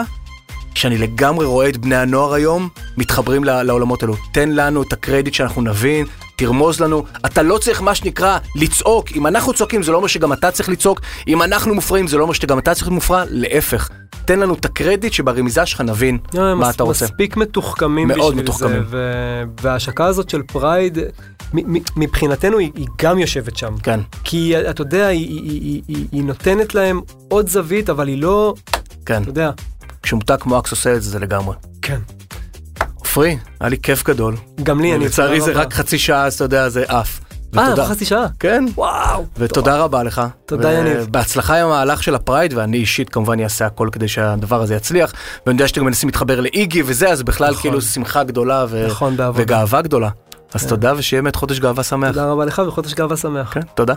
[0.75, 4.15] שאני לגמרי רואה את בני הנוער היום מתחברים לעולמות האלו.
[4.31, 6.05] תן לנו את הקרדיט שאנחנו נבין,
[6.35, 7.03] תרמוז לנו.
[7.25, 9.11] אתה לא צריך מה שנקרא לצעוק.
[9.15, 12.23] אם אנחנו צועקים זה לא אומר שגם אתה צריך לצעוק, אם אנחנו מופרעים זה לא
[12.23, 13.89] אומר שגם אתה צריך להיות מופרע, להפך.
[14.25, 17.05] תן לנו את הקרדיט שברמיזה שלך נבין אה, מה אתה רוצה.
[17.05, 18.83] מספיק מתוחכמים מאוד בשביל מתוחכמים.
[18.89, 20.97] זה, וההשקה הזאת של Pride,
[21.95, 23.75] מבחינתנו היא, גם יושבת שם.
[23.83, 28.53] כן, כי אתה יודע, היא, נותנת להם עוד זווית, אבל היא לא,
[29.05, 29.21] כן.
[29.21, 29.51] אתה יודע,
[30.03, 31.55] כשמותג כמו אקס עושה את זה, זה לגמרי.
[31.81, 31.99] כן.
[32.95, 34.35] עופרי, היה לי כיף גדול.
[34.63, 35.05] גם לי, אני...
[35.05, 35.51] לצערי זה.
[35.51, 37.19] רק חצי שעה, אז אתה יודע, זה עף.
[37.57, 37.85] אה, ותודה.
[37.85, 38.25] חצי שעה.
[38.39, 38.65] כן.
[38.75, 39.25] וואו.
[39.37, 40.21] ותודה רבה לך.
[40.45, 41.07] תודה, יניב.
[41.11, 45.13] בהצלחה עם המהלך של ה Pride, ואני אישית כמובן אעשה הכל כדי שהדבר הזה יצליח.
[45.45, 47.61] ואני יודע שאתם מנסים להתחבר לאיגי וזה, אז בכלל נכון.
[47.61, 49.15] כאילו שמחה גדולה ו- נכון.
[49.35, 50.09] וגאווה גדולה.
[50.53, 52.07] אז תודה ושיהיה באמת חודש גאווה שמח.
[52.09, 53.53] תודה רבה לך וחודש גאווה שמח.
[53.53, 53.93] כן, תודה.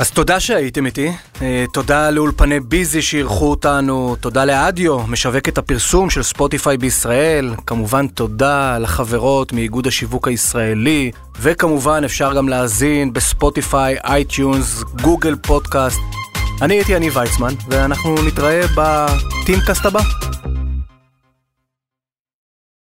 [0.00, 6.22] אז תודה שהייתם איתי, אה, תודה לאולפני ביזי שאירחו אותנו, תודה לאדיו, משווקת הפרסום של
[6.22, 15.36] ספוטיפיי בישראל, כמובן תודה לחברות מאיגוד השיווק הישראלי, וכמובן אפשר גם להאזין בספוטיפיי, אייטיונס, גוגל
[15.36, 16.00] פודקאסט.
[16.62, 20.00] אני הייתי יניב ויצמן, ואנחנו נתראה בטינקאסט הבא.